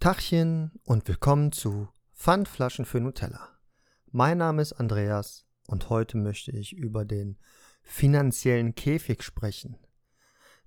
Tachchen 0.00 0.70
und 0.84 1.08
willkommen 1.08 1.50
zu 1.50 1.88
Pfandflaschen 2.14 2.84
für 2.84 3.00
Nutella. 3.00 3.58
Mein 4.12 4.38
Name 4.38 4.62
ist 4.62 4.74
Andreas 4.74 5.44
und 5.66 5.90
heute 5.90 6.16
möchte 6.16 6.52
ich 6.52 6.72
über 6.72 7.04
den 7.04 7.36
finanziellen 7.82 8.76
Käfig 8.76 9.24
sprechen. 9.24 9.76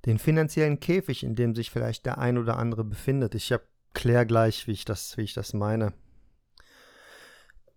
Den 0.05 0.19
finanziellen 0.19 0.81
Käfig, 0.81 1.23
in 1.23 1.35
dem 1.35 1.55
sich 1.55 1.71
vielleicht 1.71 2.05
der 2.05 2.17
ein 2.17 2.37
oder 2.37 2.57
andere 2.57 2.83
befindet. 2.83 3.33
Ich 3.33 3.49
erkläre 3.51 4.25
gleich, 4.25 4.67
wie 4.67 4.73
ich 4.73 4.83
das, 4.83 5.15
wie 5.15 5.21
ich 5.21 5.33
das 5.33 5.53
meine. 5.53 5.93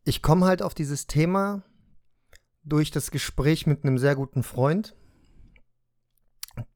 Ich 0.03 0.23
komme 0.23 0.47
halt 0.47 0.61
auf 0.61 0.75
dieses 0.75 1.07
Thema 1.07 1.63
durch 2.65 2.91
das 2.91 3.13
Gespräch 3.13 3.65
mit 3.65 3.85
einem 3.85 3.99
sehr 3.99 4.17
guten 4.17 4.43
Freund. 4.43 4.97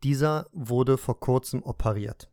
Dieser 0.04 0.46
wurde 0.52 0.98
vor 0.98 1.18
kurzem 1.18 1.64
operiert 1.64 2.30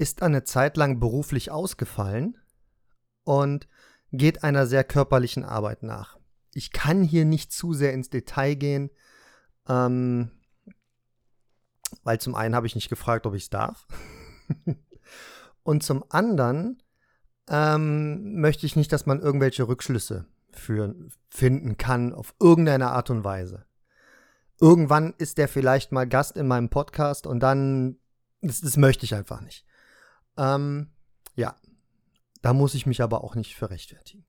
ist 0.00 0.22
eine 0.22 0.44
Zeit 0.44 0.78
lang 0.78 0.98
beruflich 0.98 1.50
ausgefallen 1.50 2.38
und 3.24 3.68
geht 4.12 4.42
einer 4.42 4.66
sehr 4.66 4.82
körperlichen 4.82 5.44
Arbeit 5.44 5.82
nach. 5.82 6.18
Ich 6.54 6.72
kann 6.72 7.02
hier 7.02 7.26
nicht 7.26 7.52
zu 7.52 7.74
sehr 7.74 7.92
ins 7.92 8.08
Detail 8.08 8.54
gehen, 8.54 8.90
ähm, 9.68 10.30
weil 12.02 12.18
zum 12.18 12.34
einen 12.34 12.54
habe 12.54 12.66
ich 12.66 12.74
nicht 12.74 12.88
gefragt, 12.88 13.26
ob 13.26 13.34
ich 13.34 13.42
es 13.42 13.50
darf. 13.50 13.86
und 15.62 15.82
zum 15.82 16.02
anderen 16.08 16.82
ähm, 17.50 18.40
möchte 18.40 18.64
ich 18.64 18.76
nicht, 18.76 18.92
dass 18.92 19.04
man 19.04 19.20
irgendwelche 19.20 19.68
Rückschlüsse 19.68 20.26
führen, 20.50 21.12
finden 21.28 21.76
kann 21.76 22.14
auf 22.14 22.34
irgendeine 22.40 22.90
Art 22.92 23.10
und 23.10 23.22
Weise. 23.22 23.66
Irgendwann 24.58 25.12
ist 25.18 25.36
der 25.36 25.46
vielleicht 25.46 25.92
mal 25.92 26.08
Gast 26.08 26.38
in 26.38 26.48
meinem 26.48 26.70
Podcast 26.70 27.26
und 27.26 27.40
dann, 27.40 27.98
das, 28.40 28.62
das 28.62 28.78
möchte 28.78 29.04
ich 29.04 29.14
einfach 29.14 29.42
nicht. 29.42 29.66
Ähm, 30.40 30.90
ja, 31.36 31.54
da 32.40 32.54
muss 32.54 32.74
ich 32.74 32.86
mich 32.86 33.02
aber 33.02 33.22
auch 33.22 33.34
nicht 33.34 33.54
für 33.54 33.70
rechtfertigen, 33.70 34.24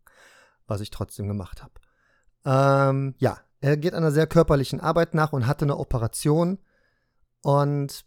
was 0.68 0.82
ich 0.82 0.92
trotzdem 0.92 1.28
gemacht 1.28 1.64
habe. 1.64 1.74
Ähm, 2.44 3.16
ja, 3.18 3.40
er 3.62 3.78
geht 3.78 3.94
einer 3.94 4.12
sehr 4.12 4.28
körperlichen 4.28 4.82
Arbeit 4.82 5.14
nach 5.14 5.32
und 5.32 5.48
hatte 5.48 5.66
eine 5.66 5.78
Operation 5.78 6.60
und 7.42 8.04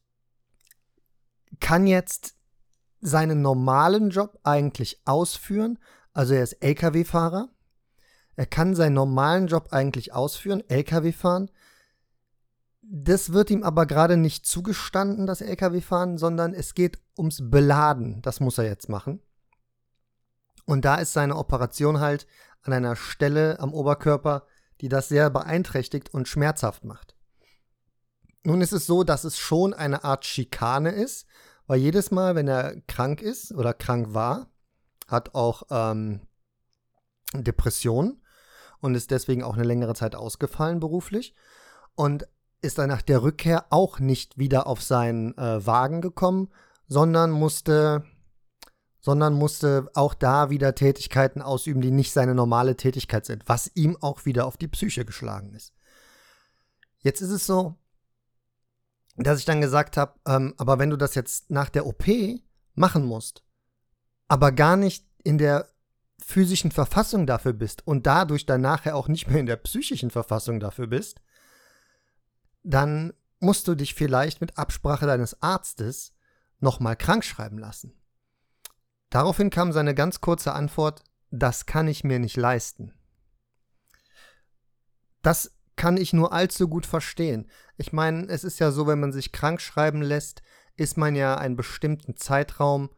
kann 1.60 1.86
jetzt 1.86 2.36
seinen 3.00 3.40
normalen 3.40 4.10
Job 4.10 4.38
eigentlich 4.42 5.00
ausführen. 5.06 5.78
Also 6.12 6.34
er 6.34 6.42
ist 6.42 6.62
Lkw-Fahrer. 6.62 7.48
Er 8.36 8.46
kann 8.46 8.74
seinen 8.74 8.94
normalen 8.94 9.46
Job 9.46 9.68
eigentlich 9.70 10.12
ausführen, 10.12 10.62
Lkw 10.68 11.12
fahren, 11.12 11.50
das 12.90 13.32
wird 13.32 13.50
ihm 13.50 13.62
aber 13.62 13.86
gerade 13.86 14.16
nicht 14.16 14.46
zugestanden, 14.46 15.26
das 15.26 15.40
Lkw-Fahren, 15.40 16.18
sondern 16.18 16.54
es 16.54 16.74
geht 16.74 16.98
ums 17.18 17.50
Beladen. 17.50 18.20
Das 18.22 18.40
muss 18.40 18.58
er 18.58 18.64
jetzt 18.64 18.88
machen. 18.88 19.20
Und 20.66 20.84
da 20.84 20.96
ist 20.96 21.12
seine 21.12 21.36
Operation 21.36 22.00
halt 22.00 22.26
an 22.62 22.72
einer 22.72 22.96
Stelle 22.96 23.60
am 23.60 23.72
Oberkörper, 23.72 24.46
die 24.80 24.88
das 24.88 25.08
sehr 25.08 25.30
beeinträchtigt 25.30 26.12
und 26.12 26.28
schmerzhaft 26.28 26.84
macht. 26.84 27.14
Nun 28.44 28.60
ist 28.60 28.72
es 28.72 28.86
so, 28.86 29.04
dass 29.04 29.24
es 29.24 29.38
schon 29.38 29.72
eine 29.72 30.04
Art 30.04 30.24
Schikane 30.24 30.90
ist, 30.90 31.26
weil 31.66 31.78
jedes 31.78 32.10
Mal, 32.10 32.34
wenn 32.34 32.48
er 32.48 32.80
krank 32.82 33.22
ist 33.22 33.52
oder 33.52 33.72
krank 33.72 34.12
war, 34.12 34.50
hat 35.06 35.34
auch 35.34 35.62
ähm, 35.70 36.26
Depressionen 37.32 38.22
und 38.80 38.94
ist 38.94 39.10
deswegen 39.10 39.42
auch 39.42 39.54
eine 39.54 39.64
längere 39.64 39.94
Zeit 39.94 40.14
ausgefallen 40.14 40.80
beruflich. 40.80 41.34
Und 41.94 42.26
ist 42.64 42.78
er 42.78 42.86
nach 42.86 43.02
der 43.02 43.22
Rückkehr 43.22 43.66
auch 43.70 44.00
nicht 44.00 44.38
wieder 44.38 44.66
auf 44.66 44.82
seinen 44.82 45.36
äh, 45.38 45.64
Wagen 45.66 46.00
gekommen, 46.00 46.48
sondern 46.88 47.30
musste, 47.30 48.04
sondern 49.00 49.34
musste 49.34 49.90
auch 49.94 50.14
da 50.14 50.50
wieder 50.50 50.74
Tätigkeiten 50.74 51.42
ausüben, 51.42 51.80
die 51.80 51.90
nicht 51.90 52.12
seine 52.12 52.34
normale 52.34 52.76
Tätigkeit 52.76 53.26
sind, 53.26 53.44
was 53.46 53.70
ihm 53.74 53.96
auch 54.00 54.24
wieder 54.24 54.46
auf 54.46 54.56
die 54.56 54.68
Psyche 54.68 55.04
geschlagen 55.04 55.54
ist. 55.54 55.74
Jetzt 56.98 57.20
ist 57.20 57.30
es 57.30 57.46
so, 57.46 57.76
dass 59.16 59.38
ich 59.38 59.44
dann 59.44 59.60
gesagt 59.60 59.96
habe, 59.96 60.18
ähm, 60.26 60.54
aber 60.56 60.78
wenn 60.78 60.90
du 60.90 60.96
das 60.96 61.14
jetzt 61.14 61.50
nach 61.50 61.68
der 61.68 61.86
OP 61.86 62.06
machen 62.74 63.04
musst, 63.04 63.44
aber 64.26 64.52
gar 64.52 64.76
nicht 64.76 65.06
in 65.22 65.38
der 65.38 65.68
physischen 66.18 66.70
Verfassung 66.70 67.26
dafür 67.26 67.52
bist 67.52 67.86
und 67.86 68.06
dadurch 68.06 68.46
dann 68.46 68.62
nachher 68.62 68.96
auch 68.96 69.08
nicht 69.08 69.28
mehr 69.28 69.40
in 69.40 69.46
der 69.46 69.56
psychischen 69.56 70.10
Verfassung 70.10 70.60
dafür 70.60 70.86
bist, 70.86 71.20
dann 72.64 73.12
musst 73.38 73.68
du 73.68 73.74
dich 73.74 73.94
vielleicht 73.94 74.40
mit 74.40 74.58
Absprache 74.58 75.06
deines 75.06 75.40
Arztes 75.42 76.12
nochmal 76.58 76.96
krank 76.96 77.24
schreiben 77.24 77.58
lassen. 77.58 77.92
Daraufhin 79.10 79.50
kam 79.50 79.72
seine 79.72 79.94
ganz 79.94 80.20
kurze 80.20 80.52
Antwort, 80.54 81.04
das 81.30 81.66
kann 81.66 81.86
ich 81.86 82.02
mir 82.02 82.18
nicht 82.18 82.36
leisten. 82.36 82.92
Das 85.22 85.52
kann 85.76 85.96
ich 85.96 86.12
nur 86.12 86.32
allzu 86.32 86.68
gut 86.68 86.86
verstehen. 86.86 87.48
Ich 87.76 87.92
meine, 87.92 88.26
es 88.28 88.44
ist 88.44 88.60
ja 88.60 88.70
so, 88.70 88.86
wenn 88.86 89.00
man 89.00 89.12
sich 89.12 89.32
krank 89.32 89.60
schreiben 89.60 90.02
lässt, 90.02 90.42
ist 90.76 90.96
man 90.96 91.14
ja 91.14 91.36
einen 91.36 91.56
bestimmten 91.56 92.16
Zeitraum 92.16 92.90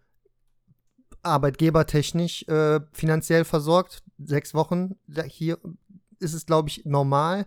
arbeitgebertechnisch 1.23 2.47
äh, 2.49 2.81
finanziell 2.93 3.45
versorgt. 3.45 4.03
Sechs 4.19 4.55
Wochen. 4.55 4.97
Hier 5.27 5.59
ist 6.19 6.35
es, 6.35 6.47
glaube 6.47 6.69
ich, 6.69 6.85
normal. 6.85 7.47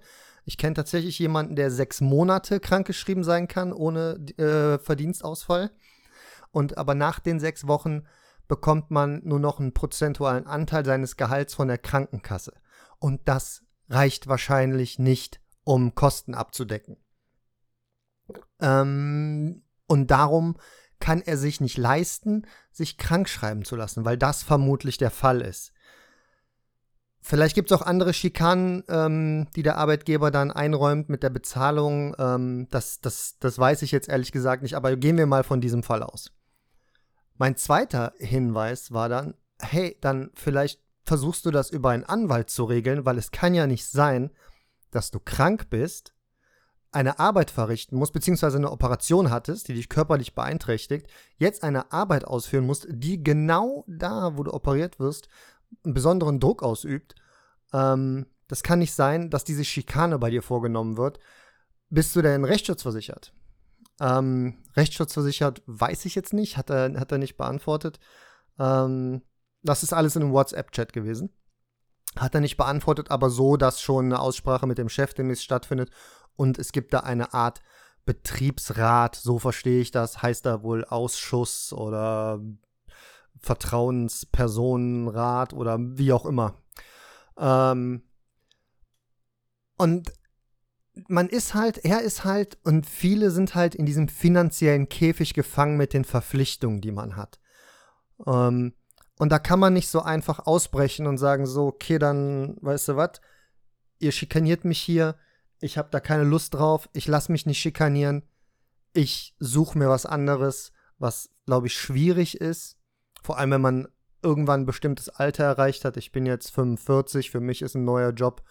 Ich 0.49 0.57
kenne 0.57 0.73
tatsächlich 0.73 1.19
jemanden, 1.19 1.55
der 1.55 1.69
sechs 1.69 2.01
Monate 2.01 2.59
krankgeschrieben 2.59 3.23
sein 3.23 3.47
kann 3.47 3.71
ohne 3.71 4.15
äh, 4.39 4.79
Verdienstausfall. 4.79 5.69
Und 6.49 6.75
aber 6.75 6.95
nach 6.95 7.19
den 7.19 7.39
sechs 7.39 7.67
Wochen 7.67 8.07
bekommt 8.47 8.89
man 8.89 9.21
nur 9.23 9.39
noch 9.39 9.59
einen 9.59 9.75
prozentualen 9.75 10.47
Anteil 10.47 10.83
seines 10.83 11.17
Gehalts 11.17 11.53
von 11.53 11.67
der 11.67 11.77
Krankenkasse. 11.77 12.53
Und 12.97 13.27
das 13.27 13.61
reicht 13.89 14.25
wahrscheinlich 14.25 14.97
nicht, 14.97 15.39
um 15.65 15.93
Kosten 15.93 16.33
abzudecken. 16.33 16.97
Ähm, 18.59 19.61
und 19.85 20.09
darum 20.09 20.57
kann 20.99 21.21
er 21.21 21.37
sich 21.37 21.61
nicht 21.61 21.77
leisten, 21.77 22.47
sich 22.71 22.97
krank 22.97 23.29
schreiben 23.29 23.65
zu 23.65 23.75
lassen, 23.75 24.03
weil 24.03 24.17
das 24.17 24.41
vermutlich 24.41 24.97
der 24.97 25.11
Fall 25.11 25.41
ist. 25.41 25.73
Vielleicht 27.21 27.55
gibt 27.55 27.71
es 27.71 27.77
auch 27.77 27.85
andere 27.85 28.13
Schikanen, 28.13 28.83
ähm, 28.87 29.47
die 29.55 29.63
der 29.63 29.77
Arbeitgeber 29.77 30.31
dann 30.31 30.51
einräumt 30.51 31.09
mit 31.09 31.21
der 31.21 31.29
Bezahlung. 31.29 32.15
Ähm, 32.17 32.67
das, 32.71 33.01
das, 33.01 33.37
das 33.39 33.59
weiß 33.59 33.81
ich 33.81 33.91
jetzt 33.91 34.07
ehrlich 34.07 34.31
gesagt 34.31 34.63
nicht, 34.63 34.75
aber 34.75 34.95
gehen 34.95 35.17
wir 35.17 35.25
mal 35.25 35.43
von 35.43 35.61
diesem 35.61 35.83
Fall 35.83 36.01
aus. 36.01 36.31
Mein 37.37 37.55
zweiter 37.55 38.13
Hinweis 38.17 38.91
war 38.91 39.09
dann, 39.09 39.33
hey, 39.61 39.97
dann 40.01 40.31
vielleicht 40.33 40.81
versuchst 41.03 41.45
du 41.45 41.51
das 41.51 41.71
über 41.71 41.89
einen 41.89 42.03
Anwalt 42.03 42.49
zu 42.49 42.63
regeln, 42.63 43.05
weil 43.05 43.17
es 43.17 43.31
kann 43.31 43.53
ja 43.53 43.67
nicht 43.67 43.85
sein, 43.85 44.31
dass 44.91 45.11
du 45.11 45.19
krank 45.19 45.69
bist, 45.69 46.13
eine 46.91 47.19
Arbeit 47.19 47.51
verrichten 47.51 47.97
musst, 47.97 48.13
beziehungsweise 48.13 48.57
eine 48.57 48.71
Operation 48.71 49.29
hattest, 49.29 49.67
die 49.67 49.75
dich 49.75 49.89
körperlich 49.89 50.33
beeinträchtigt, 50.33 51.07
jetzt 51.37 51.63
eine 51.63 51.91
Arbeit 51.91 52.25
ausführen 52.25 52.65
musst, 52.65 52.87
die 52.89 53.23
genau 53.23 53.85
da, 53.87 54.37
wo 54.37 54.43
du 54.43 54.53
operiert 54.53 54.99
wirst, 54.99 55.29
einen 55.83 55.93
besonderen 55.93 56.39
Druck 56.39 56.63
ausübt. 56.63 57.15
Ähm, 57.73 58.25
das 58.47 58.63
kann 58.63 58.79
nicht 58.79 58.93
sein, 58.93 59.29
dass 59.29 59.43
diese 59.43 59.65
Schikane 59.65 60.17
bei 60.19 60.29
dir 60.29 60.41
vorgenommen 60.41 60.97
wird. 60.97 61.19
Bist 61.89 62.15
du 62.15 62.21
denn 62.21 62.45
rechtsschutzversichert? 62.45 63.33
Ähm, 64.01 64.63
rechtsschutzversichert 64.75 65.61
weiß 65.65 66.05
ich 66.05 66.15
jetzt 66.15 66.33
nicht, 66.33 66.57
hat 66.57 66.69
er, 66.69 66.99
hat 66.99 67.11
er 67.11 67.17
nicht 67.17 67.37
beantwortet. 67.37 67.99
Ähm, 68.57 69.21
das 69.61 69.83
ist 69.83 69.93
alles 69.93 70.15
in 70.15 70.23
einem 70.23 70.33
WhatsApp-Chat 70.33 70.93
gewesen. 70.93 71.33
Hat 72.15 72.33
er 72.33 72.41
nicht 72.41 72.57
beantwortet, 72.57 73.11
aber 73.11 73.29
so, 73.29 73.57
dass 73.57 73.81
schon 73.81 74.05
eine 74.05 74.19
Aussprache 74.19 74.65
mit 74.65 74.77
dem 74.77 74.89
Chef 74.89 75.13
demnächst 75.13 75.43
stattfindet 75.43 75.91
und 76.35 76.57
es 76.57 76.71
gibt 76.71 76.93
da 76.93 77.01
eine 77.01 77.33
Art 77.33 77.61
Betriebsrat, 78.05 79.15
so 79.15 79.37
verstehe 79.37 79.81
ich 79.81 79.91
das, 79.91 80.23
heißt 80.23 80.45
da 80.45 80.63
wohl 80.63 80.85
Ausschuss 80.85 81.73
oder 81.73 82.39
Vertrauenspersonenrat 83.41 85.53
oder 85.53 85.77
wie 85.79 86.13
auch 86.13 86.25
immer. 86.25 86.55
Ähm, 87.37 88.03
und 89.77 90.13
man 91.07 91.29
ist 91.29 91.53
halt, 91.53 91.85
er 91.85 92.01
ist 92.01 92.25
halt, 92.25 92.57
und 92.63 92.85
viele 92.85 93.31
sind 93.31 93.55
halt 93.55 93.75
in 93.75 93.85
diesem 93.85 94.09
finanziellen 94.09 94.89
Käfig 94.89 95.33
gefangen 95.33 95.77
mit 95.77 95.93
den 95.93 96.03
Verpflichtungen, 96.03 96.81
die 96.81 96.91
man 96.91 97.15
hat. 97.15 97.39
Ähm, 98.25 98.73
und 99.17 99.31
da 99.31 99.39
kann 99.39 99.59
man 99.59 99.73
nicht 99.73 99.89
so 99.89 100.01
einfach 100.01 100.45
ausbrechen 100.45 101.07
und 101.07 101.17
sagen, 101.17 101.45
so, 101.45 101.67
okay, 101.67 101.99
dann, 101.99 102.57
weißt 102.61 102.89
du 102.89 102.95
was, 102.95 103.21
ihr 103.99 104.11
schikaniert 104.11 104.65
mich 104.65 104.79
hier, 104.79 105.15
ich 105.61 105.77
habe 105.77 105.89
da 105.91 105.99
keine 105.99 106.23
Lust 106.23 106.53
drauf, 106.53 106.89
ich 106.93 107.07
lasse 107.07 107.31
mich 107.31 107.45
nicht 107.45 107.59
schikanieren, 107.59 108.23
ich 108.93 109.35
suche 109.39 109.77
mir 109.77 109.89
was 109.89 110.05
anderes, 110.05 110.71
was, 110.97 111.29
glaube 111.45 111.67
ich, 111.67 111.77
schwierig 111.77 112.39
ist. 112.39 112.77
Vor 113.21 113.37
allem, 113.37 113.51
wenn 113.51 113.61
man 113.61 113.87
irgendwann 114.21 114.61
ein 114.61 114.65
bestimmtes 114.65 115.09
Alter 115.09 115.45
erreicht 115.45 115.85
hat. 115.85 115.97
Ich 115.97 116.11
bin 116.11 116.25
jetzt 116.25 116.51
45, 116.51 117.31
für 117.31 117.39
mich 117.39 117.61
ist 117.61 117.75
ein 117.75 117.85
neuer 117.85 118.11
Job 118.11 118.43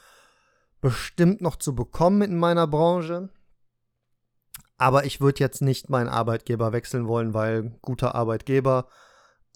bestimmt 0.81 1.41
noch 1.41 1.57
zu 1.57 1.75
bekommen 1.75 2.23
in 2.23 2.39
meiner 2.39 2.67
Branche. 2.67 3.29
Aber 4.77 5.05
ich 5.05 5.21
würde 5.21 5.41
jetzt 5.41 5.61
nicht 5.61 5.91
meinen 5.91 6.09
Arbeitgeber 6.09 6.73
wechseln 6.73 7.09
wollen, 7.09 7.35
weil 7.35 7.77
guter 7.83 8.15
Arbeitgeber. 8.15 8.87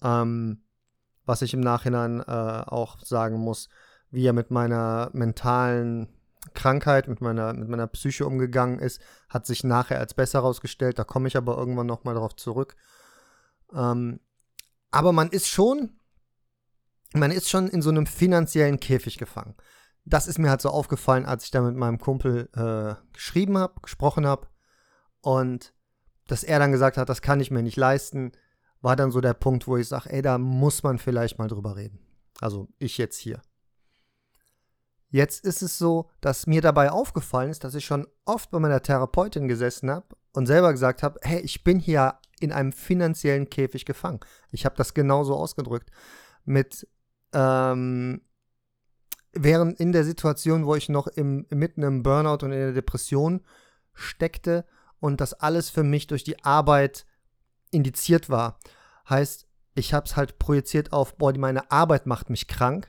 Ähm, 0.03 0.63
was 1.25 1.41
ich 1.41 1.53
im 1.53 1.61
Nachhinein 1.61 2.19
äh, 2.19 2.23
auch 2.65 2.99
sagen 2.99 3.37
muss, 3.37 3.69
wie 4.11 4.27
er 4.27 4.33
mit 4.33 4.51
meiner 4.51 5.09
mentalen 5.13 6.09
Krankheit, 6.53 7.07
mit 7.07 7.21
meiner, 7.21 7.53
mit 7.53 7.69
meiner 7.69 7.87
Psyche 7.87 8.25
umgegangen 8.25 8.79
ist, 8.79 9.01
hat 9.29 9.45
sich 9.45 9.63
nachher 9.63 9.99
als 9.99 10.13
besser 10.13 10.39
herausgestellt. 10.39 10.99
Da 10.99 11.05
komme 11.05 11.29
ich 11.29 11.37
aber 11.37 11.57
irgendwann 11.57 11.87
nochmal 11.87 12.15
darauf 12.15 12.35
zurück. 12.35 12.75
Ähm, 13.73 14.19
aber 14.93 15.11
man 15.11 15.29
ist 15.29 15.47
schon, 15.47 15.99
man 17.13 17.31
ist 17.31 17.49
schon 17.49 17.67
in 17.67 17.81
so 17.81 17.89
einem 17.89 18.05
finanziellen 18.05 18.79
Käfig 18.79 19.17
gefangen. 19.17 19.55
Das 20.05 20.27
ist 20.27 20.37
mir 20.37 20.49
halt 20.49 20.61
so 20.61 20.69
aufgefallen, 20.69 21.25
als 21.25 21.45
ich 21.45 21.51
da 21.51 21.61
mit 21.61 21.75
meinem 21.75 21.97
Kumpel 21.97 22.49
äh, 22.53 22.95
geschrieben 23.13 23.57
habe, 23.57 23.81
gesprochen 23.81 24.27
habe. 24.27 24.47
Und 25.21 25.73
dass 26.27 26.43
er 26.43 26.59
dann 26.59 26.71
gesagt 26.71 26.97
hat, 26.97 27.09
das 27.09 27.21
kann 27.21 27.39
ich 27.39 27.49
mir 27.49 27.63
nicht 27.63 27.77
leisten, 27.77 28.33
war 28.81 28.95
dann 28.95 29.11
so 29.11 29.19
der 29.19 29.33
Punkt, 29.33 29.67
wo 29.67 29.77
ich 29.77 29.87
sage, 29.87 30.11
ey, 30.11 30.21
da 30.21 30.37
muss 30.37 30.83
man 30.83 30.99
vielleicht 30.99 31.39
mal 31.39 31.47
drüber 31.47 31.75
reden. 31.75 31.99
Also 32.39 32.67
ich 32.77 32.97
jetzt 32.97 33.17
hier. 33.17 33.41
Jetzt 35.09 35.43
ist 35.43 35.63
es 35.63 35.77
so, 35.77 36.09
dass 36.21 36.47
mir 36.47 36.61
dabei 36.61 36.91
aufgefallen 36.91 37.49
ist, 37.49 37.63
dass 37.63 37.75
ich 37.75 37.85
schon 37.85 38.07
oft 38.25 38.51
bei 38.51 38.59
meiner 38.59 38.81
Therapeutin 38.81 39.47
gesessen 39.47 39.89
habe 39.89 40.15
und 40.33 40.45
selber 40.45 40.71
gesagt 40.71 41.01
habe, 41.01 41.19
hey, 41.23 41.39
ich 41.39 41.63
bin 41.63 41.79
hier 41.79 42.19
in 42.39 42.51
einem 42.51 42.71
finanziellen 42.71 43.49
Käfig 43.49 43.85
gefangen. 43.85 44.19
Ich 44.51 44.65
habe 44.65 44.75
das 44.75 44.93
genauso 44.93 45.35
ausgedrückt. 45.35 45.89
Mit 46.45 46.87
ähm, 47.33 48.21
während 49.31 49.79
in 49.79 49.91
der 49.91 50.03
Situation, 50.03 50.65
wo 50.65 50.75
ich 50.75 50.89
noch 50.89 51.07
im, 51.07 51.45
mitten 51.49 51.83
im 51.83 52.03
Burnout 52.03 52.45
und 52.45 52.51
in 52.51 52.59
der 52.59 52.73
Depression 52.73 53.41
steckte 53.93 54.65
und 54.99 55.21
das 55.21 55.33
alles 55.33 55.69
für 55.69 55.83
mich 55.83 56.07
durch 56.07 56.23
die 56.23 56.43
Arbeit 56.43 57.05
indiziert 57.71 58.29
war. 58.29 58.59
Heißt, 59.09 59.47
ich 59.75 59.93
habe 59.93 60.05
es 60.05 60.15
halt 60.15 60.37
projiziert 60.37 60.93
auf, 60.93 61.17
boah, 61.17 61.35
meine 61.37 61.71
Arbeit 61.71 62.05
macht 62.05 62.29
mich 62.29 62.47
krank 62.47 62.87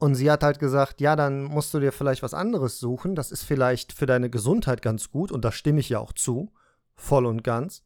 und 0.00 0.14
sie 0.14 0.30
hat 0.30 0.42
halt 0.42 0.58
gesagt, 0.58 1.02
ja, 1.02 1.14
dann 1.14 1.44
musst 1.44 1.74
du 1.74 1.78
dir 1.78 1.92
vielleicht 1.92 2.22
was 2.22 2.32
anderes 2.32 2.80
suchen. 2.80 3.14
Das 3.14 3.30
ist 3.30 3.42
vielleicht 3.42 3.92
für 3.92 4.06
deine 4.06 4.30
Gesundheit 4.30 4.80
ganz 4.80 5.10
gut. 5.10 5.30
Und 5.30 5.44
da 5.44 5.52
stimme 5.52 5.80
ich 5.80 5.90
ja 5.90 5.98
auch 5.98 6.14
zu. 6.14 6.54
Voll 6.94 7.26
und 7.26 7.44
ganz. 7.44 7.84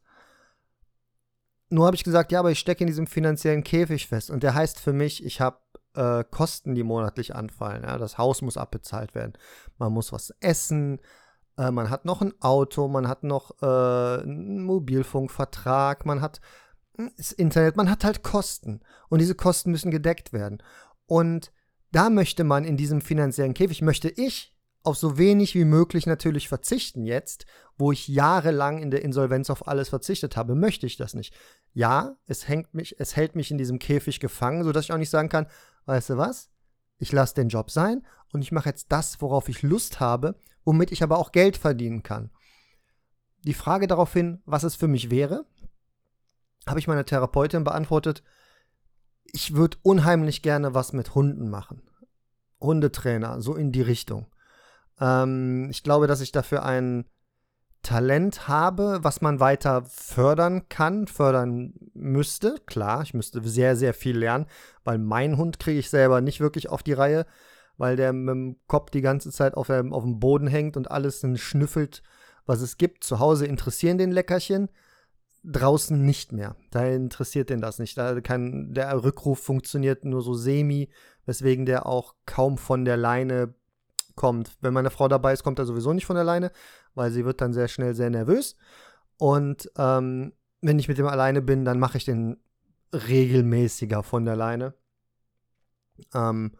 Nur 1.69 1.85
habe 1.85 1.95
ich 1.95 2.03
gesagt, 2.03 2.31
ja, 2.31 2.39
aber 2.39 2.51
ich 2.51 2.59
stecke 2.59 2.83
in 2.83 2.87
diesem 2.87 3.07
finanziellen 3.07 3.63
Käfig 3.63 4.07
fest. 4.07 4.29
Und 4.29 4.43
der 4.43 4.53
heißt 4.53 4.79
für 4.79 4.93
mich, 4.93 5.25
ich 5.25 5.41
habe 5.41 5.57
äh, 5.95 6.23
Kosten, 6.29 6.75
die 6.75 6.83
monatlich 6.83 7.35
anfallen. 7.35 7.83
Ja, 7.83 7.97
das 7.97 8.17
Haus 8.17 8.41
muss 8.41 8.57
abbezahlt 8.57 9.15
werden. 9.15 9.33
Man 9.77 9.93
muss 9.93 10.11
was 10.11 10.33
essen. 10.41 10.99
Äh, 11.57 11.71
man 11.71 11.89
hat 11.89 12.05
noch 12.05 12.21
ein 12.21 12.33
Auto. 12.41 12.87
Man 12.87 13.07
hat 13.07 13.23
noch 13.23 13.61
äh, 13.61 14.21
einen 14.21 14.63
Mobilfunkvertrag. 14.63 16.05
Man 16.05 16.21
hat 16.21 16.41
hm, 16.97 17.11
das 17.17 17.31
Internet. 17.31 17.77
Man 17.77 17.89
hat 17.89 18.03
halt 18.03 18.23
Kosten. 18.23 18.81
Und 19.09 19.19
diese 19.19 19.35
Kosten 19.35 19.71
müssen 19.71 19.91
gedeckt 19.91 20.33
werden. 20.33 20.61
Und 21.07 21.51
da 21.91 22.09
möchte 22.09 22.43
man 22.43 22.65
in 22.65 22.77
diesem 22.77 23.01
finanziellen 23.01 23.53
Käfig, 23.53 23.81
möchte 23.81 24.09
ich 24.09 24.54
auf 24.85 24.97
so 24.97 25.17
wenig 25.17 25.55
wie 25.55 25.65
möglich 25.65 26.05
natürlich 26.05 26.47
verzichten 26.47 27.05
jetzt, 27.05 27.45
wo 27.77 27.91
ich 27.91 28.07
jahrelang 28.07 28.79
in 28.79 28.91
der 28.91 29.03
Insolvenz 29.03 29.49
auf 29.49 29.67
alles 29.67 29.89
verzichtet 29.89 30.37
habe, 30.37 30.55
möchte 30.55 30.85
ich 30.85 30.97
das 30.97 31.13
nicht. 31.13 31.33
Ja, 31.73 32.15
es 32.25 32.47
hängt 32.47 32.73
mich, 32.73 32.99
es 32.99 33.15
hält 33.15 33.35
mich 33.35 33.51
in 33.51 33.57
diesem 33.57 33.79
Käfig 33.79 34.19
gefangen, 34.19 34.63
sodass 34.63 34.85
ich 34.85 34.91
auch 34.91 34.97
nicht 34.97 35.09
sagen 35.09 35.29
kann, 35.29 35.47
weißt 35.85 36.11
du 36.11 36.17
was? 36.17 36.49
Ich 36.97 37.11
lasse 37.11 37.35
den 37.35 37.49
Job 37.49 37.71
sein 37.71 38.05
und 38.31 38.41
ich 38.41 38.51
mache 38.51 38.69
jetzt 38.69 38.91
das, 38.91 39.21
worauf 39.21 39.49
ich 39.49 39.61
Lust 39.61 39.99
habe, 39.99 40.39
womit 40.63 40.91
ich 40.91 41.03
aber 41.03 41.17
auch 41.17 41.31
Geld 41.31 41.57
verdienen 41.57 42.03
kann. 42.03 42.31
Die 43.43 43.53
Frage 43.53 43.87
daraufhin, 43.87 44.41
was 44.45 44.63
es 44.63 44.75
für 44.75 44.87
mich 44.87 45.11
wäre, 45.11 45.45
habe 46.67 46.79
ich 46.79 46.87
meiner 46.87 47.05
Therapeutin 47.05 47.63
beantwortet, 47.63 48.23
ich 49.25 49.55
würde 49.55 49.77
unheimlich 49.83 50.41
gerne 50.41 50.73
was 50.73 50.93
mit 50.93 51.13
Hunden 51.13 51.49
machen. 51.49 51.81
Hundetrainer, 52.61 53.41
so 53.41 53.55
in 53.55 53.71
die 53.71 53.81
Richtung. 53.81 54.27
Ähm, 54.99 55.69
ich 55.71 55.83
glaube, 55.83 56.07
dass 56.07 56.21
ich 56.21 56.31
dafür 56.31 56.63
ein 56.63 57.05
Talent 57.85 58.47
habe, 58.47 58.99
was 59.03 59.21
man 59.21 59.39
weiter 59.39 59.83
fördern 59.85 60.67
kann, 60.69 61.05
fördern 61.05 61.73
müsste. 61.93 62.55
Klar, 62.65 63.03
ich 63.03 63.13
müsste 63.13 63.47
sehr, 63.47 63.75
sehr 63.75 63.93
viel 63.93 64.17
lernen, 64.17 64.47
weil 64.83 64.97
mein 64.97 65.37
Hund 65.37 65.59
kriege 65.59 65.79
ich 65.79 65.91
selber 65.91 66.19
nicht 66.19 66.39
wirklich 66.39 66.69
auf 66.69 66.81
die 66.81 66.93
Reihe, 66.93 67.27
weil 67.77 67.95
der 67.95 68.11
mit 68.11 68.33
dem 68.33 68.55
Kopf 68.65 68.89
die 68.89 69.01
ganze 69.01 69.31
Zeit 69.31 69.53
auf, 69.53 69.67
dem, 69.67 69.93
auf 69.93 70.03
dem 70.03 70.19
Boden 70.19 70.47
hängt 70.47 70.77
und 70.77 70.89
alles 70.89 71.23
schnüffelt, 71.35 72.01
was 72.47 72.61
es 72.61 72.77
gibt. 72.77 73.03
Zu 73.03 73.19
Hause 73.19 73.45
interessieren 73.45 73.99
den 73.99 74.11
Leckerchen 74.11 74.69
draußen 75.43 76.03
nicht 76.03 76.31
mehr. 76.31 76.55
Da 76.71 76.87
interessiert 76.87 77.51
den 77.51 77.61
das 77.61 77.77
nicht. 77.77 77.97
Da 77.97 78.19
kann, 78.21 78.73
der 78.73 79.03
Rückruf 79.03 79.39
funktioniert 79.39 80.05
nur 80.05 80.23
so 80.23 80.33
semi, 80.33 80.89
weswegen 81.25 81.67
der 81.67 81.85
auch 81.85 82.15
kaum 82.25 82.57
von 82.57 82.83
der 82.83 82.97
Leine 82.97 83.53
kommt. 84.15 84.57
Wenn 84.61 84.73
meine 84.73 84.89
Frau 84.89 85.07
dabei 85.07 85.33
ist, 85.33 85.43
kommt 85.43 85.59
er 85.59 85.65
sowieso 85.65 85.93
nicht 85.93 86.05
von 86.05 86.15
der 86.15 86.25
Leine, 86.25 86.51
weil 86.93 87.11
sie 87.11 87.25
wird 87.25 87.41
dann 87.41 87.53
sehr 87.53 87.67
schnell 87.67 87.95
sehr 87.95 88.09
nervös. 88.09 88.55
Und 89.17 89.69
ähm, 89.77 90.33
wenn 90.61 90.79
ich 90.79 90.87
mit 90.87 90.97
dem 90.97 91.07
alleine 91.07 91.41
bin, 91.41 91.65
dann 91.65 91.79
mache 91.79 91.97
ich 91.97 92.05
den 92.05 92.37
regelmäßiger 92.93 94.03
von 94.03 94.25
der 94.25 94.35
Leine. 94.35 94.73
Ähm, 96.13 96.53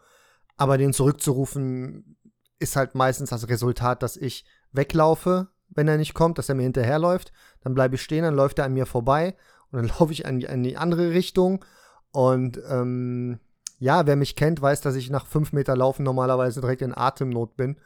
aber 0.57 0.77
den 0.77 0.93
zurückzurufen 0.93 2.17
ist 2.59 2.75
halt 2.75 2.95
meistens 2.95 3.29
das 3.29 3.49
Resultat, 3.49 4.03
dass 4.03 4.17
ich 4.17 4.45
weglaufe, 4.71 5.49
wenn 5.69 5.87
er 5.87 5.97
nicht 5.97 6.13
kommt, 6.13 6.37
dass 6.37 6.49
er 6.49 6.55
mir 6.55 6.63
hinterherläuft. 6.63 7.31
Dann 7.61 7.73
bleibe 7.73 7.95
ich 7.95 8.01
stehen, 8.01 8.23
dann 8.23 8.35
läuft 8.35 8.59
er 8.59 8.65
an 8.65 8.73
mir 8.73 8.85
vorbei 8.85 9.35
und 9.71 9.79
dann 9.79 9.87
laufe 9.99 10.13
ich 10.13 10.25
in 10.25 10.39
die, 10.39 10.45
in 10.45 10.63
die 10.63 10.77
andere 10.77 11.11
Richtung. 11.11 11.63
Und 12.11 12.59
ähm, 12.69 13.39
ja, 13.85 14.07
wer 14.07 14.15
mich 14.15 14.35
kennt, 14.35 14.59
weiß, 14.59 14.81
dass 14.81 14.95
ich 14.95 15.11
nach 15.11 15.27
fünf 15.27 15.53
Meter 15.53 15.77
Laufen 15.77 16.01
normalerweise 16.01 16.59
direkt 16.59 16.81
in 16.81 16.97
Atemnot 16.97 17.55
bin. 17.55 17.79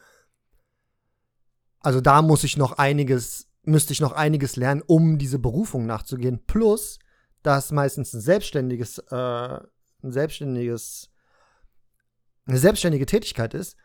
Also 1.81 1.99
da 1.99 2.21
muss 2.21 2.45
ich 2.45 2.55
noch 2.55 2.77
einiges, 2.77 3.49
müsste 3.63 3.91
ich 3.91 3.99
noch 3.99 4.13
einiges 4.13 4.55
lernen, 4.55 4.81
um 4.87 5.17
diese 5.17 5.39
Berufung 5.39 5.85
nachzugehen. 5.85 6.45
Plus, 6.47 6.99
dass 7.43 7.73
meistens 7.73 8.13
ein 8.13 8.21
selbstständiges, 8.21 8.99
äh, 9.09 9.59
ein 10.01 10.11
selbstständiges, 10.11 11.11
eine 12.45 12.59
selbstständige 12.59 13.05
Tätigkeit 13.05 13.53
ist, 13.53 13.75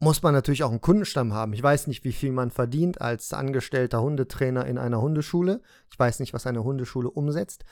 muss 0.00 0.24
man 0.24 0.34
natürlich 0.34 0.64
auch 0.64 0.70
einen 0.70 0.80
Kundenstamm 0.80 1.32
haben. 1.32 1.52
Ich 1.52 1.62
weiß 1.62 1.86
nicht, 1.86 2.02
wie 2.02 2.12
viel 2.12 2.32
man 2.32 2.50
verdient 2.50 3.00
als 3.00 3.32
angestellter 3.32 4.02
Hundetrainer 4.02 4.66
in 4.66 4.78
einer 4.78 5.00
Hundeschule. 5.00 5.62
Ich 5.92 5.98
weiß 5.98 6.18
nicht, 6.18 6.34
was 6.34 6.44
eine 6.44 6.64
Hundeschule 6.64 7.08
umsetzt. 7.08 7.64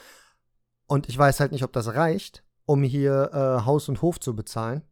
Und 0.86 1.08
ich 1.08 1.18
weiß 1.18 1.40
halt 1.40 1.50
nicht, 1.50 1.64
ob 1.64 1.72
das 1.72 1.88
reicht, 1.88 2.43
um 2.66 2.82
hier 2.82 3.30
äh, 3.32 3.64
Haus 3.64 3.88
und 3.88 4.02
Hof 4.02 4.20
zu 4.20 4.34
bezahlen. 4.34 4.82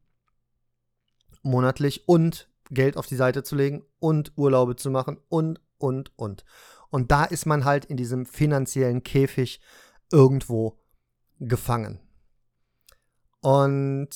Monatlich 1.43 2.09
und 2.09 2.49
Geld 2.71 2.97
auf 2.97 3.07
die 3.07 3.17
Seite 3.17 3.43
zu 3.43 3.57
legen 3.57 3.85
und 3.99 4.33
Urlaube 4.37 4.77
zu 4.77 4.91
machen 4.91 5.19
und, 5.29 5.61
und, 5.79 6.13
und. 6.17 6.45
Und 6.91 7.11
da 7.11 7.25
ist 7.25 7.47
man 7.47 7.65
halt 7.65 7.85
in 7.85 7.97
diesem 7.97 8.27
finanziellen 8.27 9.03
Käfig 9.03 9.61
irgendwo 10.11 10.79
gefangen. 11.39 12.01
Und 13.41 14.11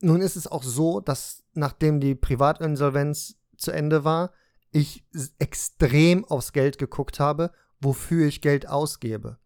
nun 0.00 0.20
ist 0.20 0.36
es 0.36 0.46
auch 0.46 0.62
so, 0.62 1.00
dass 1.00 1.44
nachdem 1.54 2.00
die 2.00 2.14
Privatinsolvenz 2.14 3.36
zu 3.56 3.70
Ende 3.70 4.04
war, 4.04 4.32
ich 4.72 5.04
extrem 5.38 6.24
aufs 6.24 6.52
Geld 6.52 6.78
geguckt 6.78 7.20
habe, 7.20 7.52
wofür 7.80 8.26
ich 8.26 8.42
Geld 8.42 8.68
ausgebe 8.68 9.38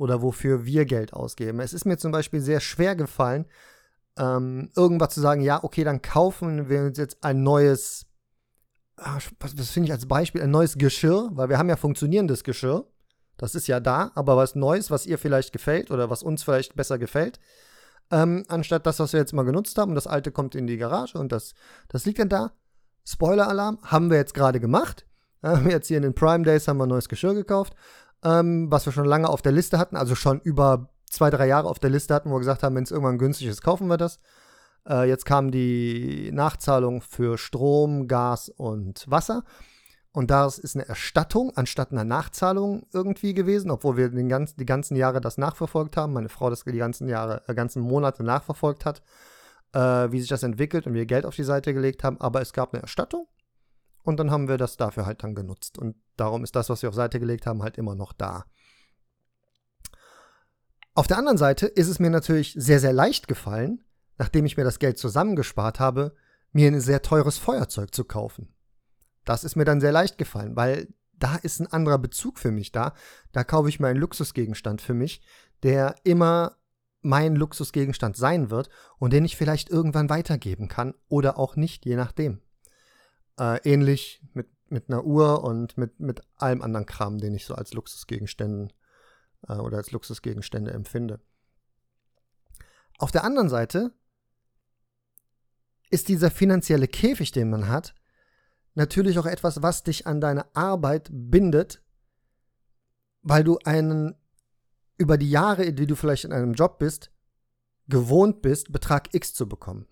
oder 0.00 0.22
wofür 0.22 0.64
wir 0.64 0.86
Geld 0.86 1.12
ausgeben. 1.12 1.60
Es 1.60 1.74
ist 1.74 1.84
mir 1.84 1.98
zum 1.98 2.10
Beispiel 2.10 2.40
sehr 2.40 2.60
schwer 2.60 2.96
gefallen, 2.96 3.44
ähm, 4.18 4.70
irgendwas 4.74 5.12
zu 5.12 5.20
sagen, 5.20 5.42
ja, 5.42 5.62
okay, 5.62 5.84
dann 5.84 6.00
kaufen 6.00 6.70
wir 6.70 6.80
uns 6.80 6.96
jetzt 6.96 7.22
ein 7.22 7.42
neues, 7.42 8.06
ah, 8.96 9.18
was, 9.38 9.58
was 9.58 9.70
finde 9.70 9.88
ich 9.88 9.92
als 9.92 10.06
Beispiel, 10.06 10.40
ein 10.40 10.50
neues 10.50 10.78
Geschirr, 10.78 11.28
weil 11.34 11.50
wir 11.50 11.58
haben 11.58 11.68
ja 11.68 11.76
funktionierendes 11.76 12.44
Geschirr. 12.44 12.86
Das 13.36 13.54
ist 13.54 13.66
ja 13.66 13.78
da, 13.78 14.10
aber 14.14 14.38
was 14.38 14.54
Neues, 14.54 14.90
was 14.90 15.04
ihr 15.04 15.18
vielleicht 15.18 15.52
gefällt 15.52 15.90
oder 15.90 16.08
was 16.08 16.22
uns 16.22 16.42
vielleicht 16.44 16.76
besser 16.76 16.98
gefällt, 16.98 17.38
ähm, 18.10 18.44
anstatt 18.48 18.86
das, 18.86 19.00
was 19.00 19.12
wir 19.12 19.20
jetzt 19.20 19.34
mal 19.34 19.44
genutzt 19.44 19.76
haben. 19.76 19.94
Das 19.94 20.06
alte 20.06 20.32
kommt 20.32 20.54
in 20.54 20.66
die 20.66 20.78
Garage 20.78 21.18
und 21.18 21.30
das, 21.30 21.52
das 21.88 22.06
liegt 22.06 22.18
dann 22.20 22.30
da. 22.30 22.52
Spoiler-Alarm, 23.04 23.78
haben 23.82 24.08
wir 24.08 24.16
jetzt 24.16 24.32
gerade 24.32 24.60
gemacht. 24.60 25.04
Jetzt 25.68 25.88
hier 25.88 25.96
in 25.96 26.02
den 26.02 26.14
Prime 26.14 26.44
Days 26.44 26.68
haben 26.68 26.76
wir 26.76 26.84
ein 26.84 26.90
neues 26.90 27.08
Geschirr 27.08 27.32
gekauft, 27.32 27.74
ähm, 28.24 28.70
was 28.70 28.86
wir 28.86 28.92
schon 28.92 29.06
lange 29.06 29.28
auf 29.28 29.42
der 29.42 29.52
Liste 29.52 29.78
hatten, 29.78 29.96
also 29.96 30.14
schon 30.14 30.40
über 30.40 30.90
zwei, 31.10 31.30
drei 31.30 31.46
Jahre 31.46 31.68
auf 31.68 31.78
der 31.78 31.90
Liste 31.90 32.14
hatten, 32.14 32.30
wo 32.30 32.34
wir 32.34 32.40
gesagt 32.40 32.62
haben, 32.62 32.76
wenn 32.76 32.84
es 32.84 32.90
irgendwann 32.90 33.18
günstig 33.18 33.48
ist, 33.48 33.62
kaufen 33.62 33.88
wir 33.88 33.96
das. 33.96 34.18
Äh, 34.88 35.08
jetzt 35.08 35.24
kam 35.24 35.50
die 35.50 36.30
Nachzahlung 36.32 37.02
für 37.02 37.38
Strom, 37.38 38.08
Gas 38.08 38.48
und 38.48 39.10
Wasser. 39.10 39.44
Und 40.12 40.30
das 40.30 40.58
ist 40.58 40.74
eine 40.74 40.88
Erstattung 40.88 41.52
anstatt 41.54 41.92
einer 41.92 42.04
Nachzahlung 42.04 42.84
irgendwie 42.92 43.32
gewesen, 43.32 43.70
obwohl 43.70 43.96
wir 43.96 44.08
den 44.08 44.28
ganz, 44.28 44.56
die 44.56 44.66
ganzen 44.66 44.96
Jahre 44.96 45.20
das 45.20 45.38
nachverfolgt 45.38 45.96
haben. 45.96 46.12
Meine 46.12 46.28
Frau 46.28 46.50
das 46.50 46.64
die 46.64 46.72
ganzen 46.72 47.08
Jahre, 47.08 47.42
äh, 47.46 47.54
ganzen 47.54 47.82
Monate 47.82 48.24
nachverfolgt 48.24 48.84
hat, 48.84 49.02
äh, 49.72 50.10
wie 50.10 50.20
sich 50.20 50.28
das 50.28 50.42
entwickelt 50.42 50.86
und 50.86 50.94
wir 50.94 51.06
Geld 51.06 51.26
auf 51.26 51.36
die 51.36 51.44
Seite 51.44 51.72
gelegt 51.74 52.02
haben. 52.02 52.20
Aber 52.20 52.40
es 52.40 52.52
gab 52.52 52.72
eine 52.74 52.82
Erstattung 52.82 53.28
und 54.02 54.18
dann 54.18 54.30
haben 54.30 54.48
wir 54.48 54.56
das 54.56 54.76
dafür 54.76 55.06
halt 55.06 55.22
dann 55.22 55.34
genutzt. 55.34 55.78
Und 55.78 55.96
darum 56.16 56.44
ist 56.44 56.56
das, 56.56 56.68
was 56.68 56.82
wir 56.82 56.88
auf 56.88 56.94
Seite 56.94 57.20
gelegt 57.20 57.46
haben, 57.46 57.62
halt 57.62 57.78
immer 57.78 57.94
noch 57.94 58.12
da. 58.12 58.44
Auf 60.94 61.06
der 61.06 61.18
anderen 61.18 61.38
Seite 61.38 61.66
ist 61.66 61.88
es 61.88 61.98
mir 61.98 62.10
natürlich 62.10 62.54
sehr, 62.56 62.80
sehr 62.80 62.92
leicht 62.92 63.28
gefallen, 63.28 63.84
nachdem 64.18 64.44
ich 64.44 64.56
mir 64.56 64.64
das 64.64 64.78
Geld 64.78 64.98
zusammengespart 64.98 65.80
habe, 65.80 66.14
mir 66.52 66.68
ein 66.68 66.80
sehr 66.80 67.02
teures 67.02 67.38
Feuerzeug 67.38 67.94
zu 67.94 68.04
kaufen. 68.04 68.54
Das 69.24 69.44
ist 69.44 69.56
mir 69.56 69.64
dann 69.64 69.80
sehr 69.80 69.92
leicht 69.92 70.18
gefallen, 70.18 70.56
weil 70.56 70.88
da 71.12 71.36
ist 71.36 71.60
ein 71.60 71.66
anderer 71.68 71.98
Bezug 71.98 72.38
für 72.38 72.50
mich 72.50 72.72
da. 72.72 72.94
Da 73.32 73.44
kaufe 73.44 73.68
ich 73.68 73.78
mir 73.78 73.88
einen 73.88 74.00
Luxusgegenstand 74.00 74.80
für 74.80 74.94
mich, 74.94 75.22
der 75.62 75.94
immer 76.04 76.56
mein 77.02 77.36
Luxusgegenstand 77.36 78.16
sein 78.16 78.50
wird 78.50 78.68
und 78.98 79.12
den 79.12 79.24
ich 79.24 79.36
vielleicht 79.36 79.70
irgendwann 79.70 80.10
weitergeben 80.10 80.68
kann 80.68 80.94
oder 81.08 81.38
auch 81.38 81.56
nicht, 81.56 81.86
je 81.86 81.96
nachdem. 81.96 82.40
Äh, 83.40 83.58
ähnlich 83.64 84.20
mit, 84.34 84.50
mit 84.68 84.90
einer 84.90 85.02
Uhr 85.02 85.42
und 85.42 85.78
mit, 85.78 85.98
mit 85.98 86.20
allem 86.36 86.60
anderen 86.60 86.84
Kram, 86.84 87.16
den 87.16 87.34
ich 87.34 87.46
so 87.46 87.54
als 87.54 87.72
Luxusgegenständen 87.72 88.70
äh, 89.48 89.54
oder 89.54 89.78
als 89.78 89.92
Luxusgegenstände 89.92 90.72
empfinde. 90.72 91.20
Auf 92.98 93.12
der 93.12 93.24
anderen 93.24 93.48
Seite 93.48 93.94
ist 95.88 96.08
dieser 96.08 96.30
finanzielle 96.30 96.86
Käfig, 96.86 97.32
den 97.32 97.48
man 97.48 97.66
hat, 97.68 97.94
natürlich 98.74 99.18
auch 99.18 99.24
etwas, 99.24 99.62
was 99.62 99.84
dich 99.84 100.06
an 100.06 100.20
deine 100.20 100.54
Arbeit 100.54 101.08
bindet, 101.10 101.82
weil 103.22 103.42
du 103.42 103.56
einen 103.64 104.16
über 104.98 105.16
die 105.16 105.30
Jahre, 105.30 105.72
die 105.72 105.86
du 105.86 105.96
vielleicht 105.96 106.26
in 106.26 106.34
einem 106.34 106.52
Job 106.52 106.78
bist, 106.78 107.10
gewohnt 107.88 108.42
bist, 108.42 108.70
Betrag 108.70 109.14
X 109.14 109.32
zu 109.32 109.48
bekommen. 109.48 109.88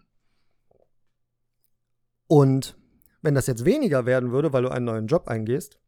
Und 2.26 2.78
wenn 3.23 3.35
das 3.35 3.47
jetzt 3.47 3.65
weniger 3.65 4.07
werden 4.07 4.33
würde, 4.33 4.53
weil 4.53 4.63
du 4.63 4.71
einen 4.71 4.85
neuen 4.85 5.07
Job 5.07 5.29
eingehst, 5.29 5.79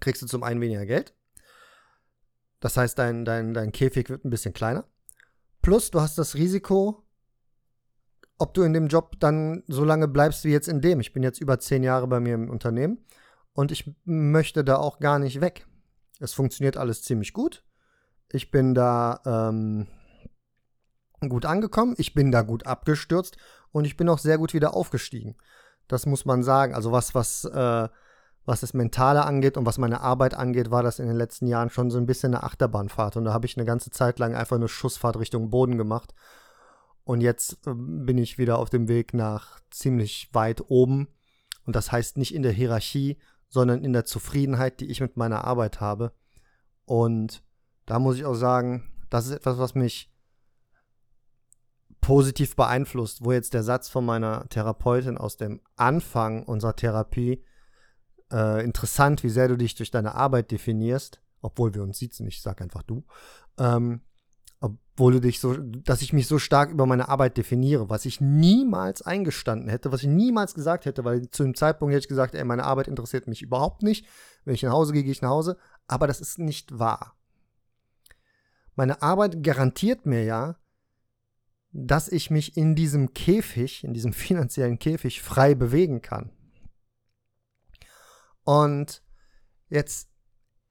kriegst 0.00 0.22
du 0.22 0.26
zum 0.26 0.42
einen 0.42 0.60
weniger 0.60 0.86
Geld. 0.86 1.14
Das 2.60 2.76
heißt, 2.76 2.98
dein, 2.98 3.24
dein, 3.24 3.54
dein 3.54 3.72
Käfig 3.72 4.08
wird 4.08 4.24
ein 4.24 4.30
bisschen 4.30 4.54
kleiner. 4.54 4.84
Plus, 5.62 5.90
du 5.90 6.00
hast 6.00 6.18
das 6.18 6.34
Risiko, 6.34 7.06
ob 8.38 8.54
du 8.54 8.62
in 8.62 8.72
dem 8.72 8.88
Job 8.88 9.18
dann 9.18 9.62
so 9.66 9.84
lange 9.84 10.08
bleibst 10.08 10.44
wie 10.44 10.52
jetzt 10.52 10.68
in 10.68 10.80
dem. 10.80 11.00
Ich 11.00 11.12
bin 11.12 11.22
jetzt 11.22 11.40
über 11.40 11.58
zehn 11.58 11.82
Jahre 11.82 12.06
bei 12.06 12.20
mir 12.20 12.34
im 12.34 12.50
Unternehmen 12.50 13.04
und 13.52 13.72
ich 13.72 13.94
möchte 14.04 14.64
da 14.64 14.76
auch 14.76 14.98
gar 14.98 15.18
nicht 15.18 15.40
weg. 15.40 15.66
Es 16.20 16.32
funktioniert 16.32 16.76
alles 16.76 17.02
ziemlich 17.02 17.32
gut. 17.32 17.64
Ich 18.32 18.50
bin 18.50 18.74
da 18.74 19.20
ähm, 19.24 19.86
gut 21.28 21.46
angekommen, 21.46 21.94
ich 21.98 22.14
bin 22.14 22.32
da 22.32 22.42
gut 22.42 22.66
abgestürzt 22.66 23.36
und 23.70 23.84
ich 23.84 23.96
bin 23.96 24.08
auch 24.08 24.18
sehr 24.18 24.38
gut 24.38 24.54
wieder 24.54 24.74
aufgestiegen. 24.74 25.36
Das 25.88 26.06
muss 26.06 26.24
man 26.24 26.42
sagen. 26.42 26.74
Also 26.74 26.92
was, 26.92 27.14
was, 27.14 27.44
äh, 27.44 27.88
was 28.44 28.60
das 28.60 28.74
Mentale 28.74 29.24
angeht 29.24 29.56
und 29.56 29.66
was 29.66 29.78
meine 29.78 30.00
Arbeit 30.00 30.34
angeht, 30.34 30.70
war 30.70 30.82
das 30.82 30.98
in 30.98 31.06
den 31.06 31.16
letzten 31.16 31.46
Jahren 31.46 31.70
schon 31.70 31.90
so 31.90 31.98
ein 31.98 32.06
bisschen 32.06 32.34
eine 32.34 32.44
Achterbahnfahrt. 32.44 33.16
Und 33.16 33.24
da 33.24 33.32
habe 33.32 33.46
ich 33.46 33.56
eine 33.56 33.66
ganze 33.66 33.90
Zeit 33.90 34.18
lang 34.18 34.34
einfach 34.34 34.56
eine 34.56 34.68
Schussfahrt 34.68 35.18
Richtung 35.18 35.50
Boden 35.50 35.78
gemacht. 35.78 36.14
Und 37.04 37.20
jetzt 37.20 37.66
äh, 37.66 37.74
bin 37.74 38.18
ich 38.18 38.38
wieder 38.38 38.58
auf 38.58 38.70
dem 38.70 38.88
Weg 38.88 39.14
nach 39.14 39.60
ziemlich 39.70 40.30
weit 40.32 40.64
oben. 40.68 41.08
Und 41.64 41.76
das 41.76 41.92
heißt 41.92 42.16
nicht 42.16 42.34
in 42.34 42.42
der 42.42 42.52
Hierarchie, 42.52 43.18
sondern 43.48 43.84
in 43.84 43.92
der 43.92 44.04
Zufriedenheit, 44.04 44.80
die 44.80 44.86
ich 44.86 45.00
mit 45.00 45.16
meiner 45.16 45.44
Arbeit 45.44 45.80
habe. 45.80 46.12
Und 46.84 47.42
da 47.84 47.98
muss 47.98 48.16
ich 48.16 48.24
auch 48.24 48.34
sagen, 48.34 48.90
das 49.10 49.26
ist 49.26 49.32
etwas, 49.32 49.58
was 49.58 49.74
mich 49.74 50.12
positiv 52.06 52.54
beeinflusst, 52.54 53.24
wo 53.24 53.32
jetzt 53.32 53.52
der 53.52 53.64
Satz 53.64 53.88
von 53.88 54.06
meiner 54.06 54.48
Therapeutin 54.48 55.18
aus 55.18 55.38
dem 55.38 55.60
Anfang 55.74 56.44
unserer 56.44 56.76
Therapie 56.76 57.42
äh, 58.30 58.64
interessant, 58.64 59.24
wie 59.24 59.28
sehr 59.28 59.48
du 59.48 59.56
dich 59.56 59.74
durch 59.74 59.90
deine 59.90 60.14
Arbeit 60.14 60.52
definierst, 60.52 61.20
obwohl 61.42 61.74
wir 61.74 61.82
uns 61.82 61.98
sitzen, 61.98 62.28
ich 62.28 62.42
sag 62.42 62.62
einfach 62.62 62.84
du, 62.84 63.04
ähm, 63.58 64.02
obwohl 64.60 65.14
du 65.14 65.20
dich 65.20 65.40
so, 65.40 65.54
dass 65.56 66.00
ich 66.00 66.12
mich 66.12 66.28
so 66.28 66.38
stark 66.38 66.70
über 66.70 66.86
meine 66.86 67.08
Arbeit 67.08 67.36
definiere, 67.38 67.90
was 67.90 68.04
ich 68.04 68.20
niemals 68.20 69.02
eingestanden 69.02 69.68
hätte, 69.68 69.90
was 69.90 70.02
ich 70.04 70.08
niemals 70.08 70.54
gesagt 70.54 70.84
hätte, 70.84 71.04
weil 71.04 71.28
zu 71.30 71.42
dem 71.42 71.56
Zeitpunkt 71.56 71.92
hätte 71.92 72.04
ich 72.04 72.08
gesagt, 72.08 72.36
ey, 72.36 72.44
meine 72.44 72.62
Arbeit 72.62 72.86
interessiert 72.86 73.26
mich 73.26 73.42
überhaupt 73.42 73.82
nicht. 73.82 74.06
Wenn 74.44 74.54
ich 74.54 74.62
nach 74.62 74.70
Hause 74.70 74.92
gehe, 74.92 75.02
gehe 75.02 75.10
ich 75.10 75.22
nach 75.22 75.30
Hause. 75.30 75.56
Aber 75.88 76.06
das 76.06 76.20
ist 76.20 76.38
nicht 76.38 76.78
wahr. 76.78 77.16
Meine 78.76 79.02
Arbeit 79.02 79.42
garantiert 79.42 80.06
mir 80.06 80.22
ja, 80.22 80.56
dass 81.78 82.08
ich 82.08 82.30
mich 82.30 82.56
in 82.56 82.74
diesem 82.74 83.12
Käfig, 83.12 83.84
in 83.84 83.92
diesem 83.92 84.12
finanziellen 84.14 84.78
Käfig 84.78 85.20
frei 85.20 85.54
bewegen 85.54 86.00
kann. 86.00 86.30
Und 88.42 89.02
jetzt 89.68 90.08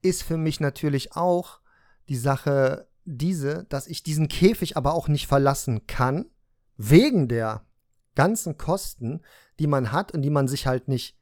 ist 0.01 0.23
für 0.23 0.37
mich 0.37 0.59
natürlich 0.59 1.15
auch 1.15 1.59
die 2.09 2.15
Sache 2.15 2.87
diese, 3.03 3.65
dass 3.65 3.87
ich 3.87 4.01
diesen 4.01 4.29
Käfig 4.29 4.77
aber 4.77 4.93
auch 4.93 5.07
nicht 5.07 5.27
verlassen 5.27 5.85
kann, 5.85 6.25
wegen 6.77 7.27
der 7.27 7.65
ganzen 8.15 8.57
Kosten, 8.57 9.21
die 9.59 9.67
man 9.67 9.91
hat 9.91 10.11
und 10.11 10.21
die 10.21 10.29
man 10.29 10.47
sich 10.47 10.65
halt 10.65 10.87
nicht, 10.87 11.17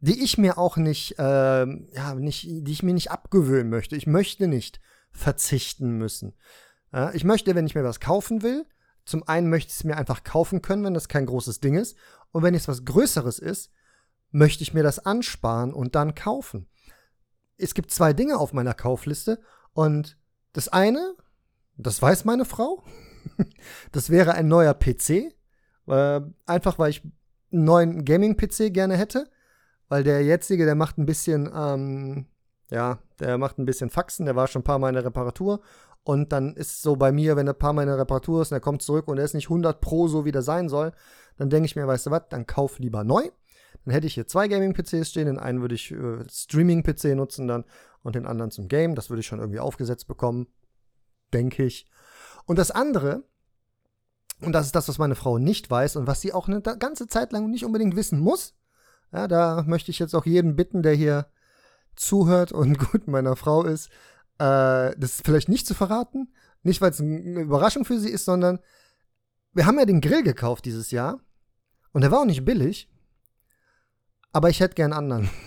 die 0.00 0.22
ich 0.22 0.36
mir 0.36 0.58
auch 0.58 0.76
nicht, 0.76 1.18
äh, 1.18 1.66
ja, 1.66 2.14
nicht, 2.14 2.44
die 2.44 2.72
ich 2.72 2.82
mir 2.82 2.94
nicht 2.94 3.10
abgewöhnen 3.10 3.70
möchte. 3.70 3.96
Ich 3.96 4.06
möchte 4.06 4.48
nicht 4.48 4.80
verzichten 5.10 5.92
müssen. 5.92 6.34
Ich 7.12 7.24
möchte, 7.24 7.54
wenn 7.54 7.66
ich 7.66 7.74
mir 7.74 7.84
was 7.84 8.00
kaufen 8.00 8.42
will, 8.42 8.66
zum 9.08 9.26
einen 9.26 9.48
möchte 9.48 9.70
ich 9.70 9.76
es 9.76 9.84
mir 9.84 9.96
einfach 9.96 10.22
kaufen 10.22 10.60
können, 10.60 10.84
wenn 10.84 10.92
das 10.92 11.08
kein 11.08 11.24
großes 11.24 11.60
Ding 11.60 11.76
ist. 11.76 11.96
Und 12.30 12.42
wenn 12.42 12.54
es 12.54 12.68
was 12.68 12.84
Größeres 12.84 13.38
ist, 13.38 13.70
möchte 14.32 14.62
ich 14.62 14.74
mir 14.74 14.82
das 14.82 14.98
ansparen 14.98 15.72
und 15.72 15.94
dann 15.94 16.14
kaufen. 16.14 16.68
Es 17.56 17.72
gibt 17.72 17.90
zwei 17.90 18.12
Dinge 18.12 18.36
auf 18.36 18.52
meiner 18.52 18.74
Kaufliste 18.74 19.40
und 19.72 20.18
das 20.52 20.68
eine, 20.68 21.14
das 21.78 22.02
weiß 22.02 22.26
meine 22.26 22.44
Frau, 22.44 22.84
das 23.92 24.10
wäre 24.10 24.34
ein 24.34 24.46
neuer 24.46 24.74
PC. 24.74 25.32
Äh, 25.86 26.20
einfach 26.44 26.78
weil 26.78 26.90
ich 26.90 27.02
einen 27.02 27.64
neuen 27.64 28.04
Gaming-PC 28.04 28.74
gerne 28.74 28.98
hätte. 28.98 29.30
Weil 29.88 30.04
der 30.04 30.22
jetzige, 30.22 30.66
der 30.66 30.74
macht 30.74 30.98
ein 30.98 31.06
bisschen, 31.06 31.50
ähm, 31.54 32.26
ja, 32.70 32.98
der 33.20 33.38
macht 33.38 33.56
ein 33.56 33.64
bisschen 33.64 33.88
Faxen, 33.88 34.26
der 34.26 34.36
war 34.36 34.48
schon 34.48 34.60
ein 34.60 34.64
paar 34.64 34.78
Mal 34.78 34.90
in 34.90 34.96
der 34.96 35.06
Reparatur. 35.06 35.62
Und 36.08 36.32
dann 36.32 36.54
ist 36.54 36.80
so 36.80 36.96
bei 36.96 37.12
mir, 37.12 37.36
wenn 37.36 37.46
ein 37.46 37.58
paar 37.58 37.74
Mal 37.74 37.82
in 37.82 37.88
der 37.88 37.98
Reparatur 37.98 38.40
ist 38.40 38.50
und 38.50 38.56
er 38.56 38.62
kommt 38.62 38.80
zurück 38.80 39.08
und 39.08 39.18
er 39.18 39.26
ist 39.26 39.34
nicht 39.34 39.50
100 39.50 39.78
Pro 39.82 40.08
so, 40.08 40.24
wie 40.24 40.32
der 40.32 40.40
sein 40.40 40.70
soll, 40.70 40.92
dann 41.36 41.50
denke 41.50 41.66
ich 41.66 41.76
mir, 41.76 41.86
weißt 41.86 42.06
du 42.06 42.10
was, 42.10 42.22
dann 42.30 42.46
kauf 42.46 42.78
lieber 42.78 43.04
neu. 43.04 43.28
Dann 43.84 43.92
hätte 43.92 44.06
ich 44.06 44.14
hier 44.14 44.26
zwei 44.26 44.48
Gaming-PCs 44.48 45.10
stehen. 45.10 45.26
Den 45.26 45.38
einen 45.38 45.60
würde 45.60 45.74
ich 45.74 45.90
äh, 45.90 46.24
Streaming-PC 46.26 47.14
nutzen 47.14 47.46
dann 47.46 47.66
und 48.02 48.14
den 48.14 48.24
anderen 48.24 48.50
zum 48.50 48.68
Game. 48.68 48.94
Das 48.94 49.10
würde 49.10 49.20
ich 49.20 49.26
schon 49.26 49.38
irgendwie 49.38 49.60
aufgesetzt 49.60 50.08
bekommen, 50.08 50.46
denke 51.34 51.62
ich. 51.64 51.90
Und 52.46 52.58
das 52.58 52.70
andere, 52.70 53.24
und 54.40 54.52
das 54.52 54.64
ist 54.64 54.76
das, 54.76 54.88
was 54.88 54.96
meine 54.96 55.14
Frau 55.14 55.36
nicht 55.36 55.70
weiß 55.70 55.96
und 55.96 56.06
was 56.06 56.22
sie 56.22 56.32
auch 56.32 56.48
eine 56.48 56.62
ganze 56.62 57.06
Zeit 57.06 57.32
lang 57.32 57.50
nicht 57.50 57.66
unbedingt 57.66 57.96
wissen 57.96 58.18
muss. 58.18 58.54
Ja, 59.12 59.28
da 59.28 59.62
möchte 59.66 59.90
ich 59.90 59.98
jetzt 59.98 60.14
auch 60.14 60.24
jeden 60.24 60.56
bitten, 60.56 60.82
der 60.82 60.94
hier 60.94 61.26
zuhört 61.96 62.50
und 62.50 62.78
gut 62.92 63.08
meiner 63.08 63.36
Frau 63.36 63.62
ist, 63.62 63.90
äh, 64.38 64.94
das 64.96 65.20
vielleicht 65.24 65.48
nicht 65.48 65.66
zu 65.66 65.74
verraten. 65.74 66.32
Nicht, 66.62 66.80
weil 66.80 66.90
es 66.90 67.00
eine 67.00 67.40
Überraschung 67.40 67.84
für 67.84 67.98
sie 67.98 68.10
ist, 68.10 68.24
sondern 68.24 68.58
wir 69.52 69.66
haben 69.66 69.78
ja 69.78 69.84
den 69.84 70.00
Grill 70.00 70.22
gekauft 70.22 70.64
dieses 70.64 70.90
Jahr. 70.90 71.20
Und 71.92 72.02
der 72.02 72.10
war 72.10 72.20
auch 72.20 72.26
nicht 72.26 72.44
billig. 72.44 72.90
Aber 74.32 74.50
ich 74.50 74.60
hätte 74.60 74.74
gern 74.74 74.92
anderen. 74.92 75.30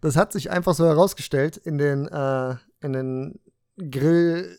Das 0.00 0.14
hat 0.14 0.30
sich 0.32 0.48
einfach 0.48 0.74
so 0.74 0.86
herausgestellt 0.86 1.56
in 1.56 1.76
den, 1.76 2.06
äh, 2.06 2.54
in 2.80 2.92
den 2.92 3.40
Grill, 3.76 4.56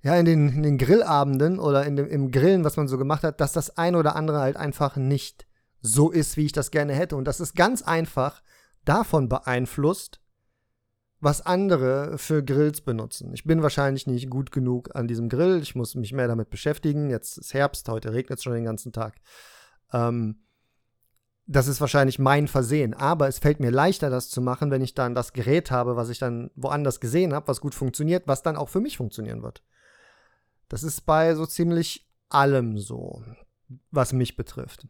ja, 0.00 0.16
in 0.16 0.24
den, 0.24 0.48
in 0.48 0.64
den 0.64 0.78
Grillabenden 0.78 1.60
oder 1.60 1.86
in 1.86 1.94
dem, 1.94 2.08
im 2.08 2.32
Grillen, 2.32 2.64
was 2.64 2.76
man 2.76 2.88
so 2.88 2.98
gemacht 2.98 3.22
hat, 3.22 3.40
dass 3.40 3.52
das 3.52 3.78
ein 3.78 3.94
oder 3.94 4.16
andere 4.16 4.40
halt 4.40 4.56
einfach 4.56 4.96
nicht 4.96 5.46
so 5.80 6.10
ist, 6.10 6.36
wie 6.36 6.46
ich 6.46 6.52
das 6.52 6.72
gerne 6.72 6.92
hätte. 6.92 7.14
Und 7.14 7.24
das 7.24 7.38
ist 7.38 7.54
ganz 7.54 7.82
einfach 7.82 8.42
davon 8.84 9.28
beeinflusst, 9.28 10.21
was 11.22 11.40
andere 11.40 12.18
für 12.18 12.42
Grills 12.42 12.80
benutzen. 12.80 13.32
Ich 13.32 13.44
bin 13.44 13.62
wahrscheinlich 13.62 14.08
nicht 14.08 14.28
gut 14.28 14.50
genug 14.50 14.96
an 14.96 15.06
diesem 15.06 15.28
Grill. 15.28 15.60
Ich 15.62 15.76
muss 15.76 15.94
mich 15.94 16.12
mehr 16.12 16.26
damit 16.26 16.50
beschäftigen. 16.50 17.10
Jetzt 17.10 17.38
ist 17.38 17.54
Herbst, 17.54 17.88
heute 17.88 18.12
regnet 18.12 18.38
es 18.38 18.42
schon 18.42 18.54
den 18.54 18.64
ganzen 18.64 18.92
Tag. 18.92 19.14
Ähm, 19.92 20.42
das 21.46 21.68
ist 21.68 21.80
wahrscheinlich 21.80 22.18
mein 22.18 22.48
Versehen. 22.48 22.92
Aber 22.92 23.28
es 23.28 23.38
fällt 23.38 23.60
mir 23.60 23.70
leichter, 23.70 24.10
das 24.10 24.30
zu 24.30 24.40
machen, 24.40 24.72
wenn 24.72 24.82
ich 24.82 24.94
dann 24.94 25.14
das 25.14 25.32
Gerät 25.32 25.70
habe, 25.70 25.94
was 25.94 26.08
ich 26.08 26.18
dann 26.18 26.50
woanders 26.56 26.98
gesehen 26.98 27.32
habe, 27.34 27.46
was 27.46 27.60
gut 27.60 27.76
funktioniert, 27.76 28.26
was 28.26 28.42
dann 28.42 28.56
auch 28.56 28.68
für 28.68 28.80
mich 28.80 28.96
funktionieren 28.96 29.44
wird. 29.44 29.62
Das 30.68 30.82
ist 30.82 31.02
bei 31.02 31.36
so 31.36 31.46
ziemlich 31.46 32.10
allem 32.30 32.78
so, 32.78 33.22
was 33.92 34.12
mich 34.12 34.36
betrifft. 34.36 34.88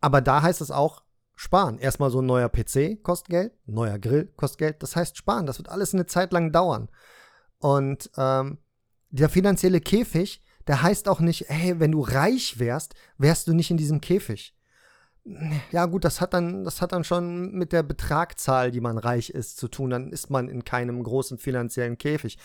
Aber 0.00 0.22
da 0.22 0.40
heißt 0.40 0.62
es 0.62 0.70
auch 0.70 1.02
sparen. 1.42 1.78
Erstmal 1.78 2.10
so 2.10 2.20
ein 2.20 2.26
neuer 2.26 2.48
PC 2.48 3.02
kostet 3.02 3.28
Geld, 3.28 3.52
neuer 3.66 3.98
Grill 3.98 4.32
kostet 4.36 4.58
Geld. 4.58 4.82
Das 4.82 4.96
heißt 4.96 5.16
sparen. 5.16 5.46
Das 5.46 5.58
wird 5.58 5.68
alles 5.68 5.94
eine 5.94 6.06
Zeit 6.06 6.32
lang 6.32 6.52
dauern. 6.52 6.88
Und 7.58 8.10
ähm, 8.16 8.58
der 9.10 9.28
finanzielle 9.28 9.80
Käfig, 9.80 10.42
der 10.66 10.82
heißt 10.82 11.08
auch 11.08 11.20
nicht, 11.20 11.46
hey, 11.48 11.80
wenn 11.80 11.92
du 11.92 12.00
reich 12.00 12.58
wärst, 12.58 12.94
wärst 13.18 13.48
du 13.48 13.54
nicht 13.54 13.70
in 13.70 13.76
diesem 13.76 14.00
Käfig 14.00 14.54
ja 15.70 15.86
gut, 15.86 16.04
das 16.04 16.20
hat 16.20 16.34
dann, 16.34 16.64
das 16.64 16.82
hat 16.82 16.92
dann 16.92 17.04
schon 17.04 17.52
mit 17.52 17.72
der 17.72 17.82
Betragzahl, 17.82 18.70
die 18.70 18.80
man 18.80 18.98
reich 18.98 19.30
ist, 19.30 19.56
zu 19.56 19.68
tun. 19.68 19.90
Dann 19.90 20.12
ist 20.12 20.30
man 20.30 20.48
in 20.48 20.64
keinem 20.64 21.02
großen 21.02 21.38
finanziellen 21.38 21.96
Käfig. 21.96 22.38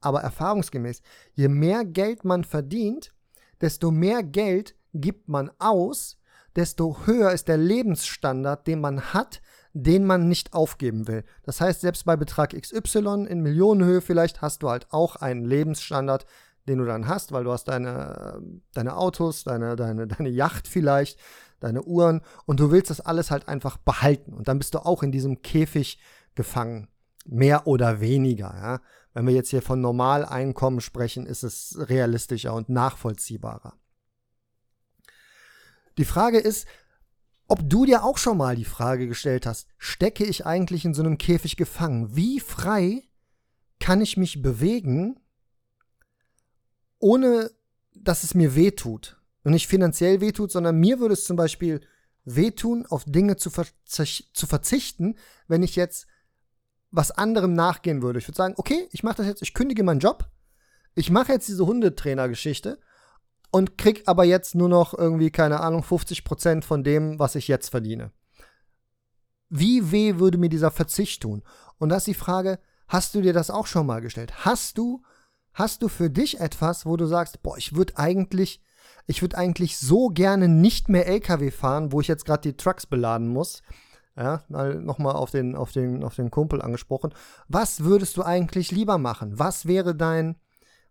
Aber 0.00 0.20
erfahrungsgemäß, 0.20 1.00
je 1.34 1.48
mehr 1.48 1.84
Geld 1.84 2.24
man 2.24 2.44
verdient, 2.44 3.14
desto 3.60 3.90
mehr 3.90 4.22
Geld 4.22 4.74
gibt 4.92 5.28
man 5.28 5.50
aus, 5.58 6.18
desto 6.56 7.06
höher 7.06 7.32
ist 7.32 7.48
der 7.48 7.56
Lebensstandard, 7.56 8.66
den 8.66 8.80
man 8.80 9.12
hat, 9.12 9.42
den 9.72 10.04
man 10.04 10.28
nicht 10.28 10.54
aufgeben 10.54 11.08
will. 11.08 11.24
Das 11.42 11.60
heißt, 11.60 11.80
selbst 11.80 12.04
bei 12.04 12.16
Betrag 12.16 12.50
XY 12.50 13.26
in 13.28 13.40
Millionenhöhe 13.40 14.00
vielleicht 14.00 14.40
hast 14.40 14.62
du 14.62 14.70
halt 14.70 14.86
auch 14.90 15.16
einen 15.16 15.44
Lebensstandard, 15.44 16.26
den 16.68 16.78
du 16.78 16.84
dann 16.84 17.08
hast, 17.08 17.32
weil 17.32 17.44
du 17.44 17.52
hast 17.52 17.64
deine, 17.64 18.40
deine 18.72 18.96
Autos, 18.96 19.44
deine, 19.44 19.76
deine, 19.76 20.06
deine 20.06 20.28
Yacht 20.30 20.68
vielleicht, 20.68 21.18
deine 21.60 21.82
Uhren 21.82 22.20
und 22.46 22.60
du 22.60 22.70
willst 22.70 22.90
das 22.90 23.00
alles 23.00 23.30
halt 23.30 23.48
einfach 23.48 23.76
behalten. 23.76 24.32
Und 24.32 24.48
dann 24.48 24.58
bist 24.58 24.74
du 24.74 24.78
auch 24.78 25.02
in 25.02 25.12
diesem 25.12 25.42
Käfig 25.42 25.98
gefangen. 26.34 26.88
Mehr 27.26 27.66
oder 27.66 28.00
weniger, 28.00 28.54
ja. 28.54 28.80
Wenn 29.14 29.26
wir 29.26 29.34
jetzt 29.34 29.50
hier 29.50 29.62
von 29.62 29.80
Normaleinkommen 29.80 30.80
sprechen, 30.80 31.24
ist 31.24 31.42
es 31.42 31.76
realistischer 31.78 32.52
und 32.52 32.68
nachvollziehbarer. 32.68 33.74
Die 35.98 36.04
Frage 36.04 36.38
ist, 36.38 36.66
ob 37.46 37.68
du 37.68 37.84
dir 37.84 38.04
auch 38.04 38.18
schon 38.18 38.38
mal 38.38 38.56
die 38.56 38.64
Frage 38.64 39.06
gestellt 39.06 39.46
hast, 39.46 39.68
stecke 39.76 40.24
ich 40.24 40.46
eigentlich 40.46 40.84
in 40.84 40.94
so 40.94 41.02
einem 41.02 41.18
Käfig 41.18 41.56
gefangen? 41.56 42.16
Wie 42.16 42.40
frei 42.40 43.04
kann 43.80 44.00
ich 44.00 44.16
mich 44.16 44.40
bewegen, 44.40 45.20
ohne 46.98 47.50
dass 47.94 48.24
es 48.24 48.34
mir 48.34 48.54
wehtut? 48.54 49.18
Und 49.42 49.52
nicht 49.52 49.66
finanziell 49.66 50.22
wehtut, 50.22 50.50
sondern 50.50 50.80
mir 50.80 51.00
würde 51.00 51.12
es 51.12 51.24
zum 51.24 51.36
Beispiel 51.36 51.82
wehtun, 52.24 52.86
auf 52.86 53.04
Dinge 53.04 53.36
zu, 53.36 53.50
ver 53.50 53.66
zu 53.84 54.46
verzichten, 54.46 55.16
wenn 55.46 55.62
ich 55.62 55.76
jetzt 55.76 56.06
was 56.90 57.10
anderem 57.10 57.52
nachgehen 57.52 58.00
würde. 58.00 58.18
Ich 58.18 58.26
würde 58.26 58.36
sagen, 58.36 58.54
okay, 58.56 58.88
ich 58.92 59.02
mache 59.02 59.16
das 59.16 59.26
jetzt, 59.26 59.42
ich 59.42 59.52
kündige 59.52 59.82
meinen 59.82 60.00
Job, 60.00 60.30
ich 60.94 61.10
mache 61.10 61.32
jetzt 61.32 61.48
diese 61.48 61.66
Hundetrainer-Geschichte 61.66 62.78
und 63.54 63.78
krieg 63.78 64.02
aber 64.06 64.24
jetzt 64.24 64.54
nur 64.54 64.68
noch 64.68 64.94
irgendwie, 64.94 65.30
keine 65.30 65.60
Ahnung, 65.60 65.82
50 65.82 66.24
Prozent 66.24 66.64
von 66.64 66.82
dem, 66.82 67.18
was 67.18 67.36
ich 67.36 67.46
jetzt 67.46 67.68
verdiene. 67.68 68.10
Wie 69.48 69.92
weh 69.92 70.18
würde 70.18 70.38
mir 70.38 70.48
dieser 70.48 70.72
Verzicht 70.72 71.22
tun? 71.22 71.42
Und 71.78 71.88
das 71.88 71.98
ist 71.98 72.08
die 72.08 72.14
Frage, 72.14 72.58
hast 72.88 73.14
du 73.14 73.20
dir 73.20 73.32
das 73.32 73.50
auch 73.50 73.66
schon 73.66 73.86
mal 73.86 74.00
gestellt? 74.00 74.44
Hast 74.44 74.76
du, 74.76 75.02
hast 75.52 75.82
du 75.82 75.88
für 75.88 76.10
dich 76.10 76.40
etwas, 76.40 76.84
wo 76.84 76.96
du 76.96 77.06
sagst, 77.06 77.42
boah, 77.42 77.56
ich 77.56 77.76
würde 77.76 77.96
eigentlich 77.96 78.60
ich 79.06 79.22
würde 79.22 79.36
eigentlich 79.36 79.78
so 79.78 80.08
gerne 80.08 80.48
nicht 80.48 80.88
mehr 80.88 81.06
LKW 81.06 81.50
fahren, 81.50 81.92
wo 81.92 82.00
ich 82.00 82.08
jetzt 82.08 82.24
gerade 82.24 82.42
die 82.42 82.56
Trucks 82.56 82.86
beladen 82.86 83.28
muss. 83.28 83.62
Ja, 84.16 84.44
nochmal 84.48 85.16
auf 85.16 85.30
den, 85.30 85.56
auf, 85.56 85.72
den, 85.72 86.04
auf 86.04 86.14
den 86.14 86.30
Kumpel 86.30 86.62
angesprochen. 86.62 87.12
Was 87.48 87.82
würdest 87.82 88.16
du 88.16 88.22
eigentlich 88.22 88.70
lieber 88.70 88.96
machen? 88.96 89.38
Was 89.38 89.66
wäre 89.66 89.94
dein, 89.94 90.36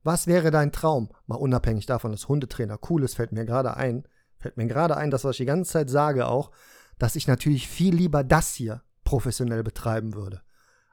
was 0.03 0.27
wäre 0.27 0.51
dein 0.51 0.71
Traum? 0.71 1.09
Mal 1.27 1.35
unabhängig 1.35 1.85
davon, 1.85 2.11
dass 2.11 2.27
Hundetrainer 2.27 2.79
cool 2.89 3.03
ist, 3.03 3.15
fällt 3.15 3.31
mir 3.31 3.45
gerade 3.45 3.77
ein. 3.77 4.07
Fällt 4.37 4.57
mir 4.57 4.67
gerade 4.67 4.97
ein, 4.97 5.09
das, 5.11 5.23
was 5.23 5.31
ich 5.31 5.37
die 5.37 5.45
ganze 5.45 5.71
Zeit 5.71 5.89
sage 5.89 6.27
auch, 6.27 6.51
dass 6.99 7.15
ich 7.15 7.27
natürlich 7.27 7.67
viel 7.67 7.95
lieber 7.95 8.23
das 8.23 8.53
hier 8.53 8.83
professionell 9.03 9.63
betreiben 9.63 10.13
würde. 10.13 10.41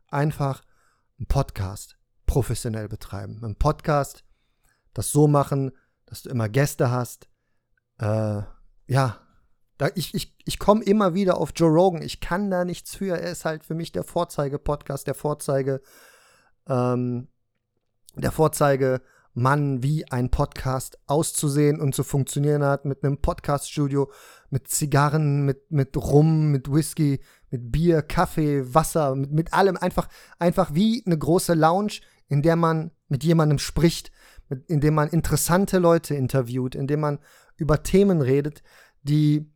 Einfach 0.08 0.62
einen 1.18 1.26
Podcast 1.26 1.96
professionell 2.26 2.88
betreiben. 2.88 3.40
Einen 3.42 3.56
Podcast, 3.56 4.24
das 4.94 5.10
so 5.10 5.26
machen, 5.26 5.72
dass 6.06 6.22
du 6.22 6.30
immer 6.30 6.48
Gäste 6.48 6.90
hast. 6.90 7.28
Äh, 7.98 8.42
ja, 8.86 9.18
ich, 9.94 10.14
ich, 10.14 10.36
ich 10.44 10.58
komme 10.58 10.84
immer 10.84 11.14
wieder 11.14 11.38
auf 11.38 11.52
Joe 11.56 11.70
Rogan. 11.70 12.02
Ich 12.02 12.20
kann 12.20 12.50
da 12.50 12.64
nichts 12.64 12.94
für. 12.94 13.18
Er 13.18 13.30
ist 13.30 13.44
halt 13.44 13.64
für 13.64 13.74
mich 13.74 13.92
der 13.92 14.04
Vorzeige-Podcast, 14.04 15.06
der 15.06 15.14
Vorzeige, 15.14 15.80
ähm, 16.68 17.28
der 18.16 18.32
Vorzeige-Mann, 18.32 19.82
wie 19.82 20.10
ein 20.10 20.30
Podcast 20.30 20.98
auszusehen 21.06 21.80
und 21.80 21.94
zu 21.94 22.02
funktionieren 22.02 22.64
hat, 22.64 22.84
mit 22.84 23.04
einem 23.04 23.18
Podcast-Studio, 23.18 24.10
mit 24.50 24.68
Zigarren, 24.68 25.44
mit, 25.44 25.70
mit 25.70 25.96
Rum, 25.96 26.50
mit 26.50 26.72
Whisky, 26.72 27.20
mit 27.50 27.70
Bier, 27.70 28.02
Kaffee, 28.02 28.74
Wasser, 28.74 29.14
mit, 29.14 29.32
mit 29.32 29.52
allem. 29.52 29.76
Einfach, 29.76 30.08
einfach 30.38 30.74
wie 30.74 31.02
eine 31.06 31.18
große 31.18 31.54
Lounge, 31.54 32.00
in 32.28 32.42
der 32.42 32.56
man 32.56 32.90
mit 33.08 33.24
jemandem 33.24 33.58
spricht, 33.58 34.10
mit, 34.48 34.68
indem 34.68 34.94
man 34.94 35.08
interessante 35.08 35.78
Leute 35.78 36.14
interviewt, 36.14 36.74
indem 36.74 37.00
man 37.00 37.18
über 37.56 37.82
Themen 37.82 38.20
redet, 38.20 38.62
die 39.02 39.50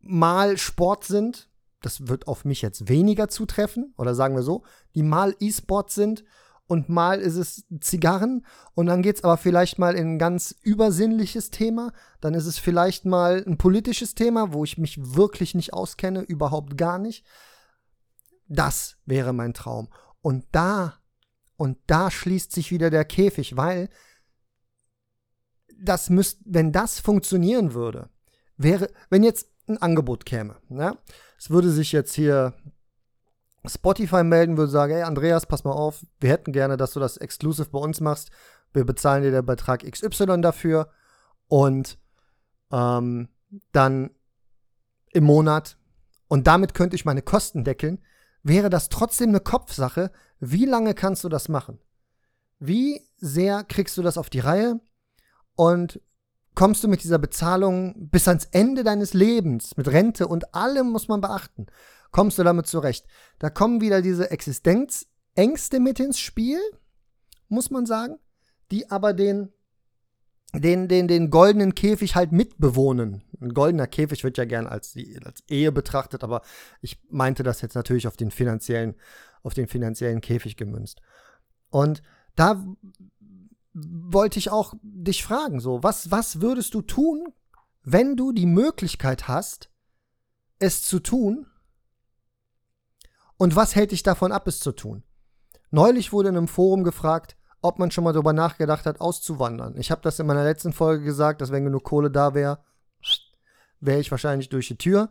mal 0.00 0.58
Sport 0.58 1.04
sind, 1.04 1.48
das 1.80 2.08
wird 2.08 2.28
auf 2.28 2.44
mich 2.44 2.62
jetzt 2.62 2.88
weniger 2.88 3.28
zutreffen, 3.28 3.94
oder 3.96 4.14
sagen 4.14 4.34
wir 4.34 4.42
so, 4.42 4.64
die 4.94 5.02
mal 5.02 5.34
E-Sport 5.38 5.90
sind 5.90 6.24
und 6.66 6.88
mal 6.88 7.20
ist 7.20 7.36
es 7.36 7.64
Zigarren 7.80 8.46
und 8.74 8.86
dann 8.86 9.02
geht 9.02 9.16
es 9.16 9.24
aber 9.24 9.36
vielleicht 9.36 9.78
mal 9.78 9.94
in 9.94 10.14
ein 10.14 10.18
ganz 10.18 10.54
übersinnliches 10.62 11.50
Thema, 11.50 11.92
dann 12.20 12.34
ist 12.34 12.46
es 12.46 12.58
vielleicht 12.58 13.04
mal 13.04 13.44
ein 13.46 13.58
politisches 13.58 14.14
Thema, 14.14 14.52
wo 14.52 14.64
ich 14.64 14.78
mich 14.78 14.98
wirklich 15.14 15.54
nicht 15.54 15.74
auskenne, 15.74 16.22
überhaupt 16.22 16.76
gar 16.78 16.98
nicht. 16.98 17.24
Das 18.48 18.96
wäre 19.04 19.32
mein 19.32 19.54
Traum. 19.54 19.88
Und 20.20 20.46
da 20.52 20.94
und 21.56 21.78
da 21.86 22.10
schließt 22.10 22.52
sich 22.52 22.70
wieder 22.70 22.90
der 22.90 23.04
Käfig, 23.04 23.56
weil 23.56 23.88
das 25.78 26.10
müsst, 26.10 26.40
wenn 26.44 26.72
das 26.72 26.98
funktionieren 26.98 27.74
würde, 27.74 28.08
wäre, 28.56 28.90
wenn 29.10 29.22
jetzt 29.22 29.48
ein 29.68 29.78
Angebot 29.78 30.26
käme, 30.26 30.56
ne? 30.68 30.98
es 31.38 31.50
würde 31.50 31.70
sich 31.70 31.92
jetzt 31.92 32.14
hier 32.14 32.54
Spotify 33.66 34.22
melden, 34.22 34.56
würde 34.56 34.70
sagen, 34.70 34.92
hey 34.92 35.02
Andreas, 35.02 35.46
pass 35.46 35.64
mal 35.64 35.72
auf, 35.72 36.04
wir 36.20 36.30
hätten 36.30 36.52
gerne, 36.52 36.76
dass 36.76 36.92
du 36.92 37.00
das 37.00 37.16
exclusive 37.16 37.70
bei 37.70 37.78
uns 37.78 38.00
machst. 38.00 38.30
Wir 38.72 38.84
bezahlen 38.84 39.22
dir 39.22 39.30
den 39.30 39.46
Betrag 39.46 39.90
XY 39.90 40.40
dafür 40.40 40.90
und 41.48 41.98
ähm, 42.72 43.28
dann 43.72 44.10
im 45.12 45.24
Monat 45.24 45.76
und 46.28 46.46
damit 46.46 46.74
könnte 46.74 46.96
ich 46.96 47.04
meine 47.04 47.22
Kosten 47.22 47.64
deckeln, 47.64 48.00
wäre 48.42 48.70
das 48.70 48.88
trotzdem 48.88 49.30
eine 49.30 49.40
Kopfsache, 49.40 50.10
wie 50.40 50.66
lange 50.66 50.94
kannst 50.94 51.24
du 51.24 51.28
das 51.28 51.48
machen? 51.48 51.78
Wie 52.58 53.02
sehr 53.18 53.64
kriegst 53.64 53.96
du 53.96 54.02
das 54.02 54.18
auf 54.18 54.30
die 54.30 54.40
Reihe? 54.40 54.80
Und 55.54 56.00
kommst 56.54 56.82
du 56.82 56.88
mit 56.88 57.02
dieser 57.02 57.18
Bezahlung 57.18 58.08
bis 58.10 58.28
ans 58.28 58.46
Ende 58.50 58.84
deines 58.84 59.14
Lebens, 59.14 59.76
mit 59.76 59.88
Rente 59.88 60.26
und 60.26 60.54
allem 60.54 60.90
muss 60.90 61.08
man 61.08 61.20
beachten, 61.20 61.66
kommst 62.14 62.38
du 62.38 62.44
damit 62.44 62.68
zurecht? 62.68 63.06
Da 63.40 63.50
kommen 63.50 63.80
wieder 63.80 64.00
diese 64.00 64.30
Existenzängste 64.30 65.80
mit 65.80 65.98
ins 65.98 66.20
Spiel, 66.20 66.60
muss 67.48 67.72
man 67.72 67.86
sagen, 67.86 68.20
die 68.70 68.88
aber 68.88 69.12
den, 69.14 69.52
den, 70.54 70.86
den, 70.86 71.08
den 71.08 71.28
goldenen 71.30 71.74
Käfig 71.74 72.14
halt 72.14 72.30
mitbewohnen. 72.30 73.24
Ein 73.40 73.52
goldener 73.52 73.88
Käfig 73.88 74.22
wird 74.22 74.38
ja 74.38 74.44
gern 74.44 74.68
als, 74.68 74.96
als 75.24 75.42
Ehe 75.48 75.72
betrachtet, 75.72 76.22
aber 76.22 76.42
ich 76.80 77.02
meinte 77.10 77.42
das 77.42 77.62
jetzt 77.62 77.74
natürlich 77.74 78.06
auf 78.06 78.16
den 78.16 78.30
finanziellen 78.30 78.94
auf 79.42 79.52
den 79.52 79.66
finanziellen 79.66 80.20
Käfig 80.20 80.56
gemünzt. 80.56 81.02
Und 81.68 82.02
da 82.34 82.64
wollte 83.74 84.38
ich 84.38 84.50
auch 84.50 84.72
dich 84.82 85.22
fragen, 85.22 85.60
so, 85.60 85.82
was, 85.82 86.10
was 86.12 86.40
würdest 86.40 86.72
du 86.74 86.80
tun, 86.80 87.26
wenn 87.82 88.16
du 88.16 88.32
die 88.32 88.46
Möglichkeit 88.46 89.28
hast, 89.28 89.68
es 90.60 90.80
zu 90.82 91.00
tun? 91.00 91.46
Und 93.36 93.56
was 93.56 93.74
hält 93.74 93.92
dich 93.92 94.02
davon 94.02 94.32
ab, 94.32 94.46
es 94.46 94.60
zu 94.60 94.72
tun? 94.72 95.02
Neulich 95.70 96.12
wurde 96.12 96.28
in 96.28 96.36
einem 96.36 96.48
Forum 96.48 96.84
gefragt, 96.84 97.36
ob 97.60 97.78
man 97.78 97.90
schon 97.90 98.04
mal 98.04 98.12
darüber 98.12 98.32
nachgedacht 98.32 98.86
hat, 98.86 99.00
auszuwandern. 99.00 99.76
Ich 99.76 99.90
habe 99.90 100.02
das 100.02 100.18
in 100.18 100.26
meiner 100.26 100.44
letzten 100.44 100.72
Folge 100.72 101.04
gesagt, 101.04 101.40
dass 101.40 101.50
wenn 101.50 101.64
genug 101.64 101.84
Kohle 101.84 102.10
da 102.10 102.34
wäre, 102.34 102.62
wäre 103.80 104.00
ich 104.00 104.10
wahrscheinlich 104.10 104.48
durch 104.50 104.68
die 104.68 104.78
Tür. 104.78 105.10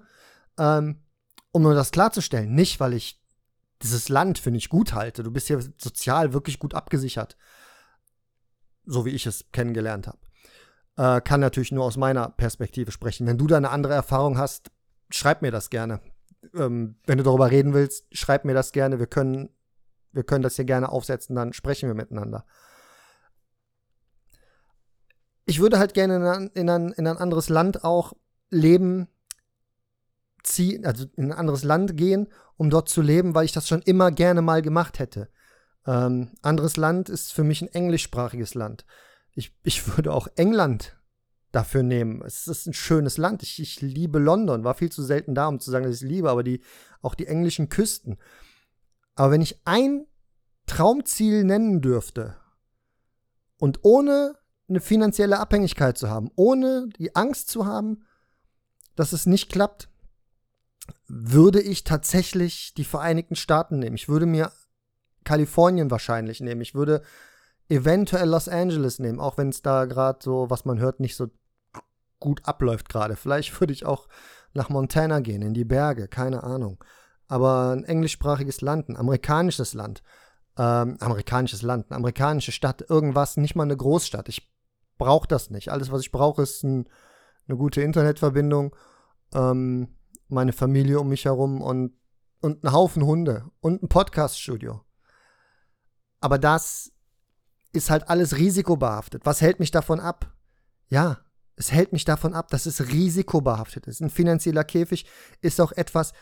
Ähm, 0.58 1.04
um 1.52 1.64
nur 1.64 1.74
das 1.76 1.92
klarzustellen, 1.92 2.54
nicht 2.54 2.80
weil 2.80 2.94
ich 2.94 3.22
dieses 3.82 4.10
Land 4.10 4.40
für 4.40 4.52
nicht 4.52 4.70
gut 4.70 4.94
halte. 4.94 5.24
Du 5.24 5.32
bist 5.32 5.48
hier 5.48 5.60
sozial 5.78 6.34
wirklich 6.34 6.60
gut 6.60 6.74
abgesichert. 6.74 7.38
So 8.86 9.06
wie 9.06 9.12
ich 9.12 9.26
es 9.26 9.46
kennengelernt 9.52 10.08
habe. 10.08 10.20
Äh, 10.96 11.22
kann 11.22 11.40
natürlich 11.40 11.72
nur 11.72 11.86
aus 11.86 11.98
meiner 11.98 12.30
Perspektive 12.30 12.92
sprechen. 12.92 13.28
Wenn 13.28 13.38
du 13.38 13.48
da 13.48 13.58
eine 13.58 13.70
andere 13.70 13.94
Erfahrung 13.94 14.38
hast, 14.38 14.72
schreib 15.10 15.42
mir 15.42 15.52
das 15.52 15.70
gerne. 15.70 16.02
Ähm, 16.54 16.96
wenn 17.06 17.18
du 17.18 17.24
darüber 17.24 17.50
reden 17.52 17.74
willst, 17.74 18.06
schreib 18.12 18.46
mir 18.46 18.54
das 18.54 18.72
gerne. 18.72 19.00
Wir 19.00 19.08
können, 19.08 19.50
wir 20.12 20.24
können 20.24 20.44
das 20.44 20.56
hier 20.56 20.66
gerne 20.66 20.90
aufsetzen, 20.90 21.36
dann 21.36 21.54
sprechen 21.54 21.88
wir 21.88 21.96
miteinander. 21.96 22.46
Ich 25.46 25.60
würde 25.60 25.80
halt 25.80 25.94
gerne 25.94 26.16
in 26.16 26.24
ein, 26.24 26.48
in 26.54 26.70
ein, 26.70 26.92
in 26.94 27.08
ein 27.08 27.18
anderes 27.18 27.50
Land 27.50 27.84
auch 27.84 28.14
leben, 28.50 29.08
ziehen, 30.44 30.86
also 30.86 31.06
in 31.16 31.32
ein 31.32 31.38
anderes 31.38 31.64
Land 31.64 31.98
gehen, 31.98 32.28
um 32.56 32.70
dort 32.70 32.90
zu 32.90 33.02
leben, 33.02 33.36
weil 33.36 33.46
ich 33.46 33.52
das 33.52 33.68
schon 33.68 33.82
immer 33.82 34.12
gerne 34.12 34.42
mal 34.42 34.62
gemacht 34.62 35.00
hätte. 35.00 35.30
Ähm, 35.86 36.32
anderes 36.42 36.78
Land 36.78 37.10
ist 37.10 37.34
für 37.34 37.44
mich 37.44 37.62
ein 37.62 37.68
englischsprachiges 37.68 38.54
Land. 38.54 38.86
Ich, 39.34 39.56
ich 39.64 39.98
würde 39.98 40.14
auch 40.14 40.28
England 40.36 40.98
dafür 41.54 41.84
nehmen. 41.84 42.22
Es 42.26 42.48
ist 42.48 42.66
ein 42.66 42.74
schönes 42.74 43.18
Land. 43.18 43.44
Ich, 43.44 43.62
ich 43.62 43.80
liebe 43.80 44.20
London. 44.20 44.64
War 44.64 44.74
viel 44.74 44.92
zu 44.92 45.04
selten 45.04 45.36
da, 45.36 45.48
um 45.48 45.60
zu 45.60 45.72
sagen, 45.72 45.86
dass 45.86 45.96
ich 45.96 46.02
es 46.02 46.10
liebe, 46.10 46.30
aber 46.30 46.44
die, 46.44 46.62
auch 47.02 47.16
die 47.16 47.28
englischen 47.28 47.70
Küsten. 47.70 48.18
Aber 49.16 49.32
wenn 49.32 49.42
ich 49.42 49.62
ein 49.64 50.06
Traumziel 50.66 51.44
nennen 51.44 51.82
dürfte 51.82 52.36
und 53.60 53.80
ohne 53.84 54.36
eine 54.68 54.82
finanzielle 54.82 55.40
Abhängigkeit 55.40 55.98
zu 55.98 56.10
haben, 56.10 56.32
ohne 56.36 56.90
die 56.98 57.16
Angst 57.16 57.50
zu 57.50 57.68
haben, 57.68 58.04
dass 58.96 59.14
es 59.14 59.28
nicht 59.28 59.52
klappt, 59.52 59.90
würde 61.08 61.62
ich 61.62 61.84
tatsächlich 61.84 62.74
die 62.74 62.84
Vereinigten 62.84 63.36
Staaten 63.36 63.78
nehmen. 63.78 63.96
Ich 63.96 64.10
würde 64.10 64.26
mir 64.26 64.52
Kalifornien 65.24 65.92
wahrscheinlich 65.92 66.42
nehmen. 66.42 66.62
Ich 66.62 66.74
würde 66.74 67.04
eventuell 67.70 68.28
Los 68.28 68.48
Angeles 68.48 68.98
nehmen, 68.98 69.20
auch 69.20 69.38
wenn 69.38 69.50
es 69.50 69.62
da 69.62 69.86
gerade 69.86 70.20
so, 70.24 70.50
was 70.50 70.66
man 70.66 70.80
hört, 70.80 71.00
nicht 71.00 71.16
so 71.16 71.30
gut 72.24 72.46
abläuft 72.46 72.88
gerade. 72.88 73.18
Vielleicht 73.18 73.60
würde 73.60 73.74
ich 73.74 73.86
auch 73.86 74.08
nach 74.54 74.70
Montana 74.70 75.20
gehen, 75.20 75.42
in 75.42 75.54
die 75.54 75.66
Berge, 75.66 76.08
keine 76.08 76.44
Ahnung. 76.44 76.82
Aber 77.28 77.72
ein 77.72 77.84
englischsprachiges 77.84 78.62
Land, 78.62 78.88
ein 78.88 78.96
amerikanisches 78.96 79.74
Land, 79.74 80.04
ähm, 80.58 80.98
amerikanisches 81.02 81.64
Land, 81.64 81.88
eine 81.90 81.98
amerikanische 81.98 82.54
Stadt, 82.54 82.86
irgendwas, 82.90 83.36
nicht 83.36 83.56
mal 83.56 83.64
eine 83.64 83.76
Großstadt. 83.76 84.30
Ich 84.30 84.50
brauche 84.98 85.28
das 85.28 85.50
nicht. 85.50 85.70
Alles, 85.70 85.92
was 85.92 86.02
ich 86.02 86.12
brauche, 86.12 86.44
ist 86.44 86.64
ein, 86.64 86.88
eine 87.48 87.58
gute 87.58 87.82
Internetverbindung, 87.82 88.74
ähm, 89.34 89.98
meine 90.30 90.54
Familie 90.54 91.02
um 91.02 91.10
mich 91.10 91.26
herum 91.26 91.62
und, 91.62 91.94
und 92.40 92.64
ein 92.64 92.72
Haufen 92.72 93.06
Hunde 93.06 93.52
und 93.60 93.84
ein 93.84 93.90
Podcaststudio. 93.90 94.82
Aber 96.22 96.40
das 96.40 96.94
ist 97.74 97.90
halt 97.90 98.08
alles 98.08 98.38
risikobehaftet. 98.38 99.26
Was 99.26 99.42
hält 99.42 99.60
mich 99.60 99.72
davon 99.72 100.00
ab? 100.00 100.32
Ja, 100.88 101.18
es 101.56 101.72
hält 101.72 101.94
mich 101.94 102.06
davon 102.06 102.34
ab, 102.34 102.50
dass 102.50 102.66
es 102.66 102.90
risikobehaftet 102.90 103.88
ist. 103.88 104.02
Ein 104.02 104.10
finanzieller 104.10 104.64
Käfig 104.64 105.06
ist 105.42 105.62
auch 105.62 105.72
etwas, 105.72 106.14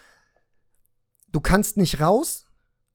du 1.32 1.40
kannst 1.40 1.78
nicht 1.78 2.02
raus, 2.02 2.46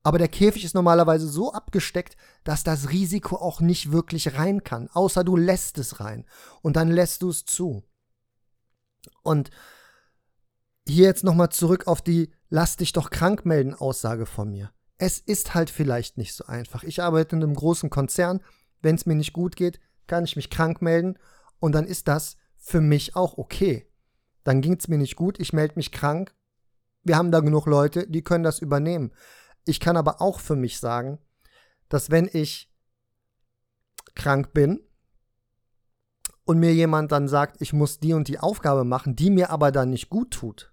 aber 0.02 0.18
der 0.18 0.28
Käfig 0.28 0.64
ist 0.64 0.74
normalerweise 0.74 1.26
so 1.26 1.52
abgesteckt, 1.52 2.16
dass 2.44 2.62
das 2.62 2.90
Risiko 2.90 3.36
auch 3.36 3.60
nicht 3.60 3.90
wirklich 3.90 4.34
rein 4.34 4.62
kann, 4.62 4.88
außer 4.92 5.24
du 5.24 5.36
lässt 5.36 5.78
es 5.78 6.00
rein 6.00 6.24
und 6.62 6.76
dann 6.76 6.88
lässt 6.88 7.22
du 7.22 7.30
es 7.30 7.44
zu. 7.44 7.82
Und 9.22 9.50
hier 10.86 11.06
jetzt 11.06 11.24
nochmal 11.24 11.50
zurück 11.50 11.86
auf 11.86 12.02
die 12.02 12.32
Lass 12.48 12.76
dich 12.76 12.92
doch 12.92 13.10
krank 13.10 13.44
melden 13.44 13.74
Aussage 13.74 14.24
von 14.24 14.52
mir. 14.52 14.70
Es 14.98 15.18
ist 15.18 15.54
halt 15.54 15.68
vielleicht 15.68 16.16
nicht 16.16 16.32
so 16.32 16.46
einfach. 16.46 16.84
Ich 16.84 17.02
arbeite 17.02 17.34
in 17.34 17.42
einem 17.42 17.56
großen 17.56 17.90
Konzern. 17.90 18.40
Wenn 18.82 18.94
es 18.94 19.04
mir 19.04 19.16
nicht 19.16 19.32
gut 19.32 19.56
geht, 19.56 19.80
kann 20.06 20.24
ich 20.24 20.36
mich 20.36 20.48
krank 20.48 20.80
melden 20.80 21.18
und 21.58 21.72
dann 21.72 21.86
ist 21.86 22.08
das 22.08 22.36
für 22.56 22.80
mich 22.80 23.16
auch 23.16 23.38
okay. 23.38 23.90
Dann 24.44 24.60
ging 24.60 24.76
es 24.78 24.88
mir 24.88 24.98
nicht 24.98 25.16
gut, 25.16 25.40
ich 25.40 25.52
melde 25.52 25.74
mich 25.76 25.92
krank. 25.92 26.34
Wir 27.02 27.16
haben 27.16 27.30
da 27.30 27.40
genug 27.40 27.66
Leute, 27.66 28.06
die 28.08 28.22
können 28.22 28.44
das 28.44 28.58
übernehmen. 28.58 29.12
Ich 29.64 29.80
kann 29.80 29.96
aber 29.96 30.20
auch 30.20 30.40
für 30.40 30.56
mich 30.56 30.78
sagen, 30.78 31.18
dass 31.88 32.10
wenn 32.10 32.28
ich 32.32 32.72
krank 34.14 34.52
bin 34.52 34.80
und 36.44 36.58
mir 36.58 36.72
jemand 36.72 37.12
dann 37.12 37.28
sagt, 37.28 37.60
ich 37.60 37.72
muss 37.72 37.98
die 37.98 38.12
und 38.12 38.28
die 38.28 38.38
Aufgabe 38.38 38.84
machen, 38.84 39.16
die 39.16 39.30
mir 39.30 39.50
aber 39.50 39.72
dann 39.72 39.90
nicht 39.90 40.08
gut 40.10 40.30
tut, 40.30 40.72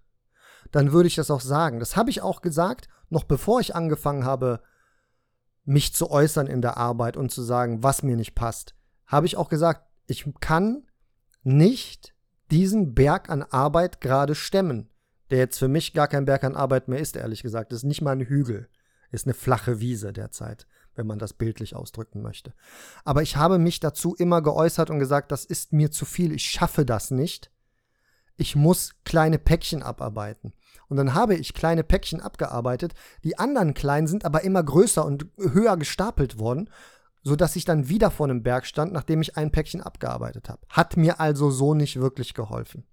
dann 0.70 0.92
würde 0.92 1.06
ich 1.06 1.14
das 1.14 1.30
auch 1.30 1.40
sagen. 1.40 1.78
Das 1.78 1.96
habe 1.96 2.10
ich 2.10 2.22
auch 2.22 2.40
gesagt, 2.40 2.88
noch 3.10 3.24
bevor 3.24 3.60
ich 3.60 3.74
angefangen 3.74 4.24
habe, 4.24 4.62
mich 5.64 5.94
zu 5.94 6.10
äußern 6.10 6.46
in 6.46 6.62
der 6.62 6.76
Arbeit 6.76 7.16
und 7.16 7.30
zu 7.30 7.42
sagen, 7.42 7.82
was 7.82 8.02
mir 8.02 8.16
nicht 8.16 8.34
passt. 8.34 8.74
Habe 9.06 9.26
ich 9.26 9.36
auch 9.36 9.48
gesagt, 9.48 9.86
ich 10.06 10.26
kann 10.40 10.86
nicht 11.42 12.14
diesen 12.50 12.94
Berg 12.94 13.30
an 13.30 13.42
Arbeit 13.42 14.00
gerade 14.00 14.34
stemmen, 14.34 14.90
der 15.30 15.38
jetzt 15.38 15.58
für 15.58 15.68
mich 15.68 15.92
gar 15.92 16.08
kein 16.08 16.24
Berg 16.24 16.44
an 16.44 16.56
Arbeit 16.56 16.88
mehr 16.88 16.98
ist, 16.98 17.16
ehrlich 17.16 17.42
gesagt. 17.42 17.72
Das 17.72 17.78
ist 17.78 17.84
nicht 17.84 18.02
mal 18.02 18.12
ein 18.12 18.20
Hügel 18.20 18.68
ist 19.14 19.26
eine 19.26 19.34
flache 19.34 19.80
Wiese 19.80 20.12
derzeit, 20.12 20.66
wenn 20.94 21.06
man 21.06 21.18
das 21.18 21.32
bildlich 21.32 21.74
ausdrücken 21.74 22.20
möchte. 22.20 22.52
Aber 23.04 23.22
ich 23.22 23.36
habe 23.36 23.58
mich 23.58 23.80
dazu 23.80 24.14
immer 24.14 24.42
geäußert 24.42 24.90
und 24.90 24.98
gesagt, 24.98 25.32
das 25.32 25.44
ist 25.44 25.72
mir 25.72 25.90
zu 25.90 26.04
viel, 26.04 26.32
ich 26.32 26.44
schaffe 26.44 26.84
das 26.84 27.10
nicht. 27.10 27.50
Ich 28.36 28.56
muss 28.56 28.94
kleine 29.04 29.38
Päckchen 29.38 29.82
abarbeiten. 29.82 30.52
Und 30.88 30.96
dann 30.96 31.14
habe 31.14 31.36
ich 31.36 31.54
kleine 31.54 31.84
Päckchen 31.84 32.20
abgearbeitet. 32.20 32.92
Die 33.22 33.38
anderen 33.38 33.74
kleinen 33.74 34.08
sind 34.08 34.24
aber 34.24 34.42
immer 34.42 34.62
größer 34.62 35.04
und 35.04 35.26
höher 35.38 35.76
gestapelt 35.76 36.38
worden, 36.38 36.68
sodass 37.24 37.56
ich 37.56 37.64
dann 37.64 37.88
wieder 37.88 38.10
vor 38.10 38.26
einem 38.26 38.42
Berg 38.42 38.66
stand, 38.66 38.92
nachdem 38.92 39.22
ich 39.22 39.36
ein 39.36 39.50
Päckchen 39.50 39.80
abgearbeitet 39.80 40.48
habe. 40.48 40.60
Hat 40.68 40.96
mir 40.96 41.20
also 41.20 41.50
so 41.50 41.74
nicht 41.74 41.98
wirklich 41.98 42.34
geholfen. 42.34 42.86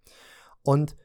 Und 0.64 0.96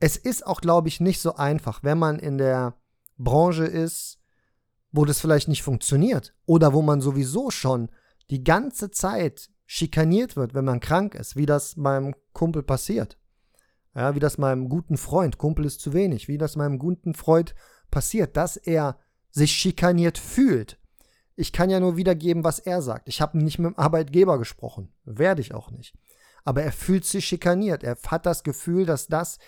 es 0.00 0.16
ist 0.16 0.46
auch, 0.46 0.62
glaube 0.62 0.88
ich, 0.88 1.00
nicht 1.00 1.20
so 1.20 1.36
einfach, 1.36 1.82
wenn 1.84 1.98
man 1.98 2.18
in 2.18 2.38
der 2.38 2.74
Branche 3.18 3.66
ist, 3.66 4.18
wo 4.90 5.04
das 5.04 5.20
vielleicht 5.20 5.48
nicht 5.48 5.62
funktioniert 5.62 6.34
oder 6.46 6.72
wo 6.72 6.80
man 6.82 7.02
sowieso 7.02 7.50
schon 7.50 7.90
die 8.30 8.42
ganze 8.42 8.90
Zeit 8.90 9.50
schikaniert 9.66 10.34
wird, 10.34 10.54
wenn 10.54 10.64
man 10.64 10.80
krank 10.80 11.14
ist, 11.14 11.36
wie 11.36 11.46
das 11.46 11.76
meinem 11.76 12.14
Kumpel 12.32 12.62
passiert. 12.62 13.18
Ja, 13.94 14.14
wie 14.14 14.20
das 14.20 14.38
meinem 14.38 14.68
guten 14.68 14.96
Freund, 14.96 15.36
Kumpel 15.36 15.66
ist 15.66 15.80
zu 15.80 15.92
wenig, 15.92 16.28
wie 16.28 16.38
das 16.38 16.56
meinem 16.56 16.78
guten 16.78 17.12
Freund 17.12 17.54
passiert, 17.90 18.36
dass 18.36 18.56
er 18.56 18.98
sich 19.30 19.52
schikaniert 19.52 20.16
fühlt. 20.16 20.79
Ich 21.36 21.52
kann 21.52 21.70
ja 21.70 21.80
nur 21.80 21.96
wiedergeben, 21.96 22.44
was 22.44 22.58
er 22.58 22.82
sagt. 22.82 23.08
Ich 23.08 23.20
habe 23.20 23.38
nicht 23.38 23.58
mit 23.58 23.72
dem 23.72 23.78
Arbeitgeber 23.78 24.38
gesprochen, 24.38 24.92
werde 25.04 25.40
ich 25.40 25.54
auch 25.54 25.70
nicht. 25.70 25.94
Aber 26.44 26.62
er 26.62 26.72
fühlt 26.72 27.04
sich 27.04 27.26
schikaniert. 27.26 27.82
Er 27.82 27.96
hat 28.06 28.26
das 28.26 28.42
Gefühl, 28.42 28.86
dass 28.86 29.06
das 29.06 29.38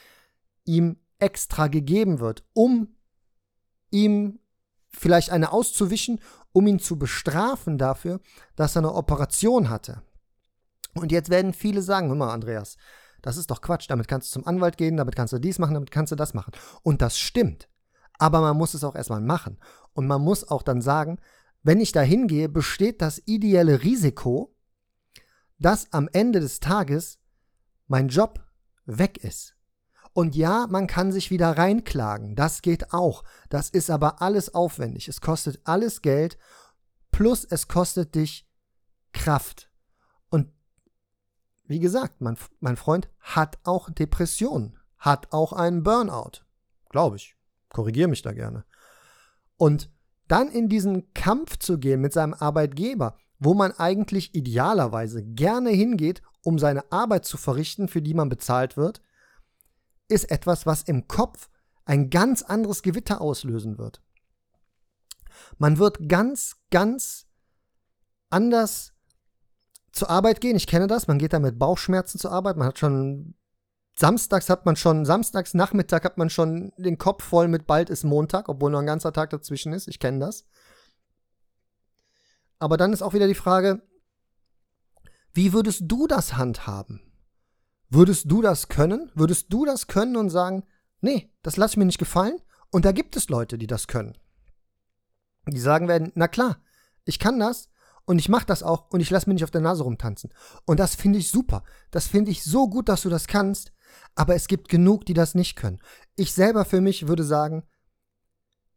ihm 0.65 0.97
extra 1.19 1.69
gegeben 1.69 2.21
wird, 2.21 2.45
um 2.53 2.97
ihm 3.91 4.41
vielleicht 4.91 5.31
eine 5.31 5.53
auszuwischen, 5.53 6.21
um 6.53 6.67
ihn 6.67 6.79
zu 6.79 6.99
bestrafen 6.99 7.79
dafür, 7.79 8.21
dass 8.57 8.77
er 8.77 8.81
eine 8.81 8.95
Operation 8.95 9.71
hatte. 9.71 10.03
Und 10.95 11.13
jetzt 11.13 11.31
werden 11.31 11.55
viele 11.55 11.83
sagen, 11.83 12.09
hör 12.09 12.17
mal, 12.17 12.33
Andreas, 12.33 12.77
das 13.23 13.37
ist 13.37 13.51
doch 13.51 13.63
Quatsch, 13.63 13.89
damit 13.89 14.09
kannst 14.09 14.29
du 14.29 14.41
zum 14.41 14.47
Anwalt 14.47 14.77
gehen, 14.77 14.97
damit 14.97 15.17
kannst 15.17 15.33
du 15.33 15.39
dies 15.39 15.59
machen, 15.59 15.75
damit 15.75 15.91
kannst 15.91 16.13
du 16.13 16.17
das 16.17 16.35
machen. 16.35 16.53
Und 16.83 17.01
das 17.01 17.19
stimmt. 17.19 17.69
Aber 18.19 18.41
man 18.41 18.57
muss 18.57 18.75
es 18.75 18.85
auch 18.85 18.95
erstmal 18.95 19.21
machen. 19.21 19.59
Und 19.95 20.07
man 20.07 20.21
muss 20.21 20.49
auch 20.49 20.63
dann 20.63 20.83
sagen, 20.83 21.19
wenn 21.63 21.81
ich 21.81 21.93
da 21.93 22.01
hingehe, 22.01 22.49
besteht 22.49 23.01
das 23.01 23.23
ideelle 23.25 23.83
Risiko, 23.83 24.55
dass 25.59 25.93
am 25.93 26.09
Ende 26.13 26.41
des 26.41 26.61
Tages 26.61 27.21
mein 27.87 28.09
Job 28.09 28.45
weg 28.85 29.19
ist. 29.19 29.55
Und 30.13 30.37
ja, 30.37 30.67
man 30.69 30.87
kann 30.87 31.13
sich 31.13 31.31
wieder 31.31 31.57
reinklagen. 31.57 32.35
Das 32.35 32.61
geht 32.61 32.93
auch. 32.93 33.25
Das 33.49 33.71
ist 33.71 33.91
aber 33.91 34.21
alles 34.21 34.55
aufwendig. 34.55 35.09
Es 35.09 35.21
kostet 35.21 35.61
alles 35.65 36.03
Geld. 36.03 36.37
Plus 37.11 37.45
es 37.45 37.69
kostet 37.69 38.15
dich 38.15 38.47
Kraft. 39.13 39.71
Und 40.29 40.53
wie 41.65 41.79
gesagt, 41.81 42.21
mein, 42.21 42.37
mein 42.61 42.77
Freund 42.77 43.09
hat 43.21 43.59
auch 43.65 43.89
Depressionen. 43.89 44.79
Hat 44.99 45.33
auch 45.33 45.53
einen 45.53 45.83
Burnout. 45.83 46.45
Glaube 46.91 47.17
ich. 47.17 47.37
Korrigiere 47.71 48.09
mich 48.09 48.21
da 48.21 48.33
gerne. 48.33 48.65
Und 49.57 49.91
dann 50.29 50.49
in 50.49 50.69
diesen 50.69 51.13
Kampf 51.15 51.59
zu 51.59 51.79
gehen 51.79 52.01
mit 52.01 52.13
seinem 52.13 52.35
Arbeitgeber, 52.35 53.17
wo 53.39 53.55
man 53.55 53.73
eigentlich 53.73 54.35
idealerweise 54.35 55.23
gerne 55.23 55.71
hingeht, 55.71 56.23
um 56.43 56.59
seine 56.59 56.91
Arbeit 56.93 57.25
zu 57.25 57.37
verrichten, 57.37 57.89
für 57.89 58.03
die 58.03 58.15
man 58.15 58.29
bezahlt 58.29 58.77
wird, 58.77 59.01
ist 60.09 60.31
etwas, 60.31 60.67
was 60.67 60.83
im 60.83 61.09
Kopf 61.09 61.49
ein 61.85 62.11
ganz 62.11 62.43
anderes 62.43 62.83
Gewitter 62.83 63.21
auslösen 63.21 63.79
wird. 63.79 64.01
Man 65.59 65.79
wird 65.79 66.09
ganz, 66.09 66.57
ganz 66.71 67.27
anders 68.31 68.93
zur 69.93 70.11
Arbeit 70.11 70.41
gehen. 70.41 70.57
Ich 70.57 70.67
kenne 70.67 70.87
das. 70.87 71.09
Man 71.09 71.19
geht 71.19 71.33
da 71.33 71.39
mit 71.39 71.59
Bauchschmerzen 71.59 72.19
zur 72.19 72.33
Arbeit. 72.33 72.57
Man 72.57 72.69
hat 72.69 72.79
schon 72.79 73.35
samstags 73.95 74.49
hat 74.49 74.67
man 74.67 74.77
schon, 74.77 75.05
samstags 75.05 75.55
Nachmittag 75.55 76.05
hat 76.05 76.19
man 76.19 76.31
schon 76.31 76.73
den 76.77 76.99
Kopf 76.99 77.25
voll 77.25 77.49
mit 77.49 77.67
bald 77.67 77.91
ist 77.91 78.05
Montag, 78.05 78.49
obwohl 78.49 78.71
nur 78.71 78.81
ein 78.81 78.87
ganzer 78.87 79.13
Tag 79.13 79.31
dazwischen 79.31 79.73
ist. 79.73 79.89
Ich 79.89 79.99
kenne 79.99 80.21
das. 80.21 80.45
Aber 82.59 82.77
dann 82.77 82.93
ist 82.93 83.03
auch 83.03 83.13
wieder 83.13 83.27
die 83.27 83.35
Frage, 83.35 83.83
wie 85.35 85.53
würdest 85.53 85.83
du 85.85 86.07
das 86.07 86.37
handhaben? 86.37 87.01
Würdest 87.89 88.31
du 88.31 88.41
das 88.41 88.69
können? 88.69 89.11
Würdest 89.15 89.53
du 89.53 89.65
das 89.65 89.87
können 89.87 90.17
und 90.17 90.31
sagen, 90.31 90.65
nee, 91.01 91.31
das 91.43 91.57
lasse 91.57 91.73
ich 91.73 91.77
mir 91.77 91.85
nicht 91.85 91.99
gefallen? 91.99 92.39
Und 92.71 92.85
da 92.85 92.93
gibt 92.93 93.17
es 93.17 93.29
Leute, 93.29 93.59
die 93.59 93.67
das 93.67 93.87
können. 93.87 94.17
Die 95.47 95.59
sagen 95.59 95.89
werden, 95.89 96.13
na 96.15 96.29
klar, 96.29 96.63
ich 97.05 97.19
kann 97.19 97.39
das 97.39 97.69
und 98.05 98.19
ich 98.19 98.29
mache 98.29 98.47
das 98.47 98.63
auch 98.63 98.91
und 98.91 99.01
ich 99.01 99.11
lasse 99.11 99.29
mir 99.29 99.35
nicht 99.35 99.45
auf 99.45 99.51
der 99.51 99.61
Nase 99.61 99.83
rumtanzen. 99.83 100.33
Und 100.65 100.81
das 100.81 100.95
finde 100.95 101.19
ich 101.19 101.31
super. 101.31 101.65
Das 101.91 102.07
finde 102.07 102.31
ich 102.31 102.45
so 102.45 102.69
gut, 102.69 102.89
dass 102.89 103.03
du 103.03 103.09
das 103.09 103.27
kannst. 103.27 103.72
Aber 104.15 104.35
es 104.35 104.49
gibt 104.49 104.69
genug, 104.69 105.07
die 105.07 105.15
das 105.15 105.35
nicht 105.35 105.57
können. 105.57 105.81
Ich 106.17 106.33
selber 106.33 106.65
für 106.65 106.81
mich 106.81 107.09
würde 107.09 107.25
sagen, 107.25 107.65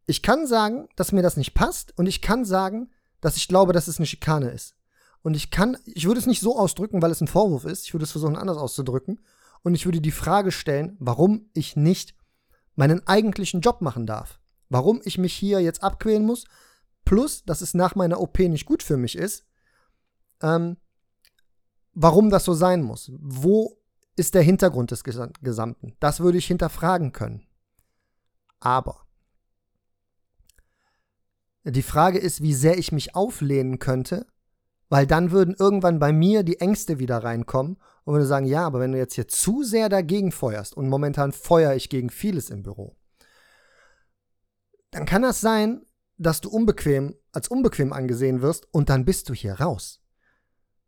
ich 0.06 0.22
kann 0.22 0.46
sagen, 0.46 0.88
dass 0.96 1.12
mir 1.12 1.22
das 1.22 1.36
nicht 1.36 1.54
passt 1.54 1.96
und 1.98 2.06
ich 2.06 2.22
kann 2.22 2.44
sagen, 2.44 2.90
dass 3.20 3.36
ich 3.36 3.48
glaube, 3.48 3.72
dass 3.72 3.88
es 3.88 3.98
eine 3.98 4.06
Schikane 4.06 4.50
ist. 4.50 4.76
Und 5.22 5.34
ich 5.34 5.50
kann, 5.50 5.76
ich 5.84 6.06
würde 6.06 6.20
es 6.20 6.26
nicht 6.26 6.40
so 6.40 6.56
ausdrücken, 6.56 7.02
weil 7.02 7.10
es 7.10 7.20
ein 7.20 7.26
Vorwurf 7.26 7.64
ist. 7.64 7.84
Ich 7.84 7.94
würde 7.94 8.04
es 8.04 8.12
versuchen, 8.12 8.36
anders 8.36 8.58
auszudrücken. 8.58 9.18
Und 9.64 9.74
ich 9.74 9.84
würde 9.84 10.00
die 10.00 10.12
Frage 10.12 10.52
stellen, 10.52 10.96
warum 11.00 11.50
ich 11.52 11.74
nicht 11.74 12.14
meinen 12.76 13.04
eigentlichen 13.08 13.60
Job 13.60 13.80
machen 13.80 14.06
darf. 14.06 14.38
Warum 14.68 15.00
ich 15.04 15.18
mich 15.18 15.34
hier 15.34 15.60
jetzt 15.60 15.82
abquälen 15.82 16.24
muss. 16.24 16.44
Plus, 17.04 17.42
dass 17.44 17.60
es 17.60 17.74
nach 17.74 17.96
meiner 17.96 18.20
OP 18.20 18.38
nicht 18.38 18.66
gut 18.66 18.84
für 18.84 18.96
mich 18.96 19.16
ist. 19.16 19.44
Ähm, 20.40 20.76
warum 21.92 22.30
das 22.30 22.44
so 22.44 22.54
sein 22.54 22.82
muss. 22.82 23.10
Wo 23.18 23.75
ist 24.16 24.34
der 24.34 24.42
Hintergrund 24.42 24.90
des 24.90 25.04
Gesamten? 25.04 25.96
Das 26.00 26.20
würde 26.20 26.38
ich 26.38 26.46
hinterfragen 26.46 27.12
können. 27.12 27.46
Aber 28.60 29.06
die 31.64 31.82
Frage 31.82 32.18
ist, 32.18 32.42
wie 32.42 32.54
sehr 32.54 32.78
ich 32.78 32.92
mich 32.92 33.14
auflehnen 33.14 33.78
könnte, 33.78 34.26
weil 34.88 35.06
dann 35.06 35.30
würden 35.32 35.54
irgendwann 35.58 35.98
bei 35.98 36.12
mir 36.12 36.42
die 36.42 36.60
Ängste 36.60 36.98
wieder 36.98 37.18
reinkommen 37.18 37.76
und 38.04 38.14
würde 38.14 38.26
sagen, 38.26 38.46
ja, 38.46 38.64
aber 38.64 38.80
wenn 38.80 38.92
du 38.92 38.98
jetzt 38.98 39.14
hier 39.14 39.28
zu 39.28 39.64
sehr 39.64 39.88
dagegen 39.88 40.30
feuerst 40.30 40.76
und 40.76 40.88
momentan 40.88 41.32
feuere 41.32 41.74
ich 41.74 41.88
gegen 41.88 42.08
vieles 42.08 42.50
im 42.50 42.62
Büro, 42.62 42.96
dann 44.92 45.06
kann 45.06 45.22
das 45.22 45.40
sein, 45.40 45.84
dass 46.16 46.40
du 46.40 46.48
unbequem 46.48 47.16
als 47.32 47.48
unbequem 47.48 47.92
angesehen 47.92 48.40
wirst 48.40 48.72
und 48.72 48.88
dann 48.88 49.04
bist 49.04 49.28
du 49.28 49.34
hier 49.34 49.54
raus. 49.54 50.00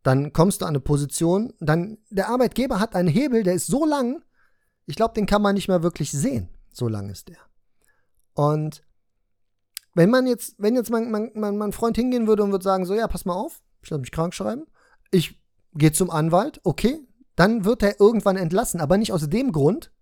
Dann 0.09 0.33
kommst 0.33 0.63
du 0.63 0.65
an 0.65 0.71
eine 0.71 0.81
Position, 0.81 1.53
dann 1.61 1.99
der 2.09 2.31
Arbeitgeber 2.31 2.81
hat 2.81 2.95
einen 2.95 3.11
Hebel, 3.11 3.43
der 3.43 3.53
ist 3.53 3.67
so 3.67 3.85
lang, 3.85 4.25
ich 4.87 4.97
glaube, 4.97 5.13
den 5.13 5.27
kann 5.27 5.43
man 5.43 5.55
nicht 5.55 5.69
mehr 5.69 5.83
wirklich 5.83 6.13
sehen. 6.13 6.49
So 6.73 6.89
lang 6.89 7.11
ist 7.11 7.29
der. 7.29 7.37
Und 8.33 8.83
wenn 9.93 10.09
man 10.09 10.27
jetzt, 10.27 10.55
wenn 10.57 10.77
jetzt 10.77 10.89
mein, 10.89 11.11
mein, 11.11 11.33
mein, 11.35 11.59
mein 11.59 11.73
Freund 11.73 11.95
hingehen 11.95 12.27
würde 12.27 12.43
und 12.43 12.53
würde 12.53 12.65
sagen, 12.65 12.87
so, 12.87 12.95
ja, 12.95 13.07
pass 13.07 13.27
mal 13.27 13.35
auf, 13.35 13.61
ich 13.83 13.91
lasse 13.91 14.01
mich 14.01 14.11
krank 14.11 14.33
schreiben, 14.33 14.65
ich 15.11 15.39
gehe 15.75 15.93
zum 15.93 16.09
Anwalt, 16.09 16.63
okay, 16.65 17.07
dann 17.37 17.67
wird 17.67 17.83
er 17.83 18.01
irgendwann 18.01 18.39
entlassen, 18.39 18.81
aber 18.81 18.97
nicht 18.97 19.13
aus 19.13 19.29
dem 19.29 19.53
Grund, 19.53 19.93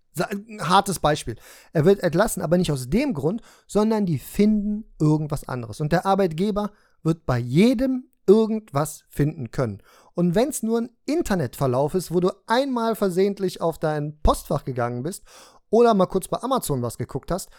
hartes 0.61 1.01
Beispiel, 1.01 1.35
er 1.73 1.85
wird 1.85 2.05
entlassen, 2.05 2.45
aber 2.45 2.59
nicht 2.59 2.71
aus 2.71 2.89
dem 2.89 3.13
Grund, 3.13 3.43
sondern 3.67 4.07
die 4.07 4.21
finden 4.21 4.85
irgendwas 5.01 5.49
anderes. 5.49 5.81
Und 5.81 5.91
der 5.91 6.07
Arbeitgeber 6.07 6.71
wird 7.03 7.27
bei 7.27 7.39
jedem 7.39 8.05
irgendwas 8.27 9.05
finden 9.09 9.51
können. 9.51 9.83
Und 10.15 10.35
wenn 10.35 10.49
es 10.49 10.63
nur 10.63 10.81
ein 10.81 10.91
Internetverlauf 11.05 11.95
ist, 11.95 12.13
wo 12.13 12.21
du 12.21 12.31
einmal 12.47 12.97
versehentlich 12.97 13.61
auf 13.61 13.79
dein 13.79 14.21
Postfach 14.23 14.65
gegangen 14.65 15.03
bist 15.03 15.25
oder 15.71 15.95
mal 15.95 16.07
kurz 16.07 16.29
bei 16.29 16.43
Amazon 16.43 16.83
was 16.83 16.99
geguckt 16.99 17.31
hast, 17.31 17.51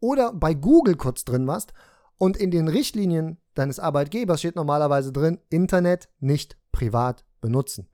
oder 0.00 0.32
bei 0.32 0.54
Google 0.54 0.96
kurz 0.96 1.24
drin 1.24 1.46
warst 1.46 1.72
und 2.16 2.36
in 2.36 2.50
den 2.50 2.68
Richtlinien 2.68 3.38
deines 3.54 3.78
Arbeitgebers 3.78 4.40
steht 4.40 4.56
normalerweise 4.56 5.12
drin, 5.12 5.40
Internet 5.50 6.08
nicht 6.20 6.56
privat 6.72 7.24
benutzen. 7.40 7.88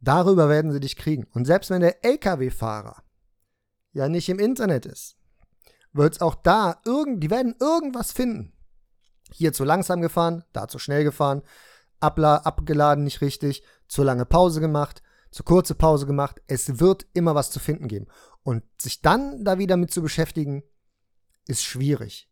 Darüber 0.00 0.48
werden 0.48 0.72
sie 0.72 0.80
dich 0.80 0.96
kriegen. 0.96 1.26
Und 1.32 1.46
selbst 1.46 1.70
wenn 1.70 1.80
der 1.80 2.04
Lkw-Fahrer 2.04 3.02
ja 3.92 4.08
nicht 4.08 4.28
im 4.28 4.38
Internet 4.38 4.86
ist, 4.86 5.16
wird 5.92 6.14
es 6.14 6.20
auch 6.20 6.34
da 6.34 6.80
irgend, 6.84 7.22
die 7.22 7.30
werden 7.30 7.56
irgendwas 7.58 8.12
finden. 8.12 8.52
Hier 9.32 9.52
zu 9.52 9.64
langsam 9.64 10.00
gefahren, 10.00 10.44
da 10.52 10.68
zu 10.68 10.78
schnell 10.78 11.04
gefahren, 11.04 11.42
abla 12.00 12.38
abgeladen 12.38 13.04
nicht 13.04 13.20
richtig, 13.20 13.62
zu 13.88 14.02
lange 14.02 14.24
Pause 14.24 14.60
gemacht, 14.60 15.02
zu 15.30 15.42
kurze 15.42 15.74
Pause 15.74 16.06
gemacht. 16.06 16.40
Es 16.46 16.78
wird 16.78 17.06
immer 17.12 17.34
was 17.34 17.50
zu 17.50 17.58
finden 17.58 17.88
geben. 17.88 18.06
Und 18.42 18.62
sich 18.80 19.02
dann 19.02 19.44
da 19.44 19.58
wieder 19.58 19.76
mit 19.76 19.90
zu 19.90 20.02
beschäftigen, 20.02 20.62
ist 21.46 21.62
schwierig. 21.62 22.30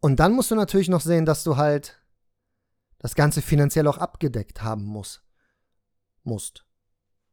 Und 0.00 0.20
dann 0.20 0.32
musst 0.32 0.50
du 0.50 0.54
natürlich 0.54 0.88
noch 0.88 1.00
sehen, 1.00 1.26
dass 1.26 1.42
du 1.42 1.56
halt 1.56 2.00
das 2.98 3.14
Ganze 3.14 3.42
finanziell 3.42 3.86
auch 3.88 3.98
abgedeckt 3.98 4.62
haben 4.62 4.84
musst. 4.84 5.22
musst. 6.22 6.64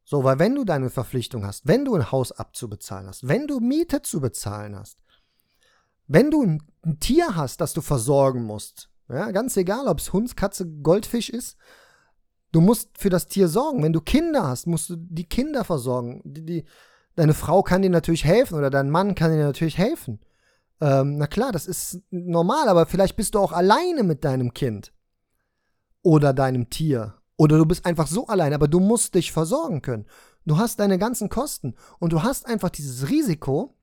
So, 0.05 0.23
weil 0.23 0.39
wenn 0.39 0.55
du 0.55 0.65
deine 0.65 0.89
Verpflichtung 0.89 1.45
hast, 1.45 1.65
wenn 1.67 1.85
du 1.85 1.95
ein 1.95 2.11
Haus 2.11 2.31
abzubezahlen 2.31 3.07
hast, 3.07 3.27
wenn 3.27 3.47
du 3.47 3.59
Miete 3.59 4.01
zu 4.01 4.19
bezahlen 4.19 4.75
hast, 4.75 4.99
wenn 6.07 6.31
du 6.31 6.43
ein, 6.43 6.63
Tier 6.99 7.37
hast, 7.37 7.61
das 7.61 7.71
du 7.71 7.79
versorgen 7.79 8.43
musst, 8.43 8.89
ja, 9.07 9.31
ganz 9.31 9.55
egal, 9.55 9.87
ob 9.87 9.99
es 9.99 10.11
Hund, 10.11 10.35
Katze, 10.35 10.67
Goldfisch 10.67 11.29
ist, 11.29 11.55
du 12.51 12.59
musst 12.59 12.97
für 12.97 13.09
das 13.09 13.27
Tier 13.27 13.47
sorgen. 13.47 13.81
Wenn 13.81 13.93
du 13.93 14.01
Kinder 14.01 14.47
hast, 14.47 14.67
musst 14.67 14.89
du 14.89 14.97
die 14.97 15.23
Kinder 15.23 15.63
versorgen. 15.63 16.21
Die, 16.25 16.45
die, 16.45 16.65
Deine 17.15 17.33
Frau 17.33 17.61
kann 17.61 17.83
dir 17.83 17.89
natürlich 17.89 18.25
helfen 18.25 18.55
oder 18.55 18.69
dein 18.69 18.89
Mann 18.89 19.15
kann 19.15 19.31
dir 19.31 19.43
natürlich 19.43 19.77
helfen. 19.77 20.19
Ähm, 20.81 21.17
na 21.17 21.27
klar, 21.27 21.51
das 21.51 21.67
ist 21.67 22.01
normal, 22.09 22.67
aber 22.67 22.87
vielleicht 22.87 23.15
bist 23.15 23.35
du 23.35 23.39
auch 23.39 23.51
alleine 23.51 24.03
mit 24.03 24.23
deinem 24.23 24.53
Kind 24.53 24.91
oder 26.01 26.33
deinem 26.33 26.69
Tier. 26.69 27.15
Oder 27.37 27.57
du 27.57 27.65
bist 27.65 27.85
einfach 27.85 28.07
so 28.07 28.27
allein, 28.27 28.53
aber 28.53 28.67
du 28.67 28.79
musst 28.79 29.15
dich 29.15 29.31
versorgen 29.31 29.81
können. 29.81 30.05
Du 30.45 30.57
hast 30.57 30.79
deine 30.79 30.97
ganzen 30.97 31.29
Kosten 31.29 31.75
und 31.99 32.13
du 32.13 32.23
hast 32.23 32.47
einfach 32.47 32.69
dieses 32.69 33.09
Risiko, 33.09 33.75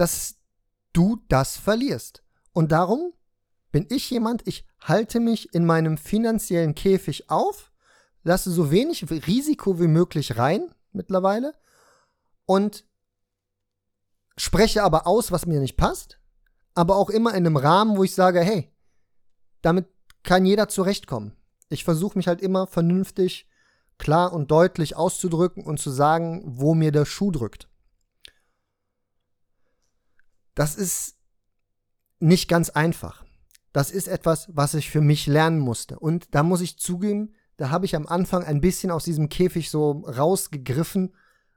dass 0.00 0.36
du 0.94 1.22
das 1.28 1.58
verlierst. 1.58 2.24
Und 2.52 2.72
darum 2.72 3.12
bin 3.70 3.86
ich 3.90 4.08
jemand, 4.08 4.48
ich 4.48 4.66
halte 4.80 5.20
mich 5.20 5.52
in 5.52 5.66
meinem 5.66 5.98
finanziellen 5.98 6.74
Käfig 6.74 7.28
auf, 7.28 7.70
lasse 8.22 8.50
so 8.50 8.70
wenig 8.70 9.10
Risiko 9.10 9.78
wie 9.78 9.88
möglich 9.88 10.38
rein, 10.38 10.74
mittlerweile 10.92 11.54
und 12.46 12.86
spreche 14.38 14.84
aber 14.84 15.06
aus, 15.06 15.32
was 15.32 15.44
mir 15.44 15.60
nicht 15.60 15.76
passt, 15.76 16.18
aber 16.74 16.96
auch 16.96 17.10
immer 17.10 17.32
in 17.32 17.44
einem 17.44 17.58
Rahmen, 17.58 17.98
wo 17.98 18.02
ich 18.02 18.14
sage, 18.14 18.40
hey, 18.40 18.74
damit 19.60 19.86
kann 20.22 20.46
jeder 20.46 20.68
zurechtkommen. 20.68 21.36
Ich 21.68 21.84
versuche 21.84 22.16
mich 22.16 22.26
halt 22.26 22.40
immer 22.40 22.66
vernünftig, 22.66 23.50
klar 23.98 24.32
und 24.32 24.50
deutlich 24.50 24.96
auszudrücken 24.96 25.62
und 25.62 25.78
zu 25.78 25.90
sagen, 25.90 26.42
wo 26.46 26.74
mir 26.74 26.90
der 26.90 27.04
Schuh 27.04 27.30
drückt. 27.30 27.69
Das 30.54 30.74
ist 30.74 31.16
nicht 32.18 32.48
ganz 32.48 32.70
einfach. 32.70 33.24
Das 33.72 33.90
ist 33.90 34.08
etwas, 34.08 34.48
was 34.52 34.74
ich 34.74 34.90
für 34.90 35.00
mich 35.00 35.26
lernen 35.26 35.58
musste. 35.58 35.98
Und 35.98 36.34
da 36.34 36.42
muss 36.42 36.60
ich 36.60 36.78
zugeben, 36.78 37.34
da 37.56 37.70
habe 37.70 37.86
ich 37.86 37.94
am 37.94 38.06
Anfang 38.06 38.44
ein 38.44 38.60
bisschen 38.60 38.90
aus 38.90 39.04
diesem 39.04 39.28
Käfig 39.28 39.70
so 39.70 40.04
rausgegriffen, 40.06 41.14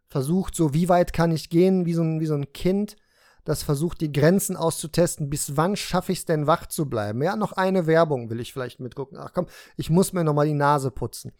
versucht, 0.09 0.55
so 0.55 0.73
wie 0.73 0.89
weit 0.89 1.13
kann 1.13 1.31
ich 1.31 1.49
gehen, 1.49 1.85
wie 1.85 1.93
so 1.93 2.03
ein, 2.03 2.19
wie 2.19 2.25
so 2.25 2.35
ein 2.35 2.53
Kind, 2.53 2.97
das 3.45 3.63
versucht, 3.63 4.01
die 4.01 4.11
Grenzen 4.11 4.55
auszutesten, 4.55 5.29
bis 5.29 5.57
wann 5.57 5.75
schaffe 5.75 6.11
ich 6.11 6.19
es 6.19 6.25
denn 6.25 6.47
wach 6.47 6.67
zu 6.67 6.89
bleiben. 6.89 7.21
Ja, 7.21 7.35
noch 7.35 7.53
eine 7.53 7.87
Werbung 7.87 8.29
will 8.29 8.39
ich 8.39 8.53
vielleicht 8.53 8.79
mitgucken. 8.79 9.17
Ach 9.19 9.33
komm, 9.33 9.47
ich 9.75 9.89
muss 9.89 10.13
mir 10.13 10.23
noch 10.23 10.33
mal 10.33 10.45
die 10.45 10.53
Nase 10.53 10.91
putzen. 10.91 11.33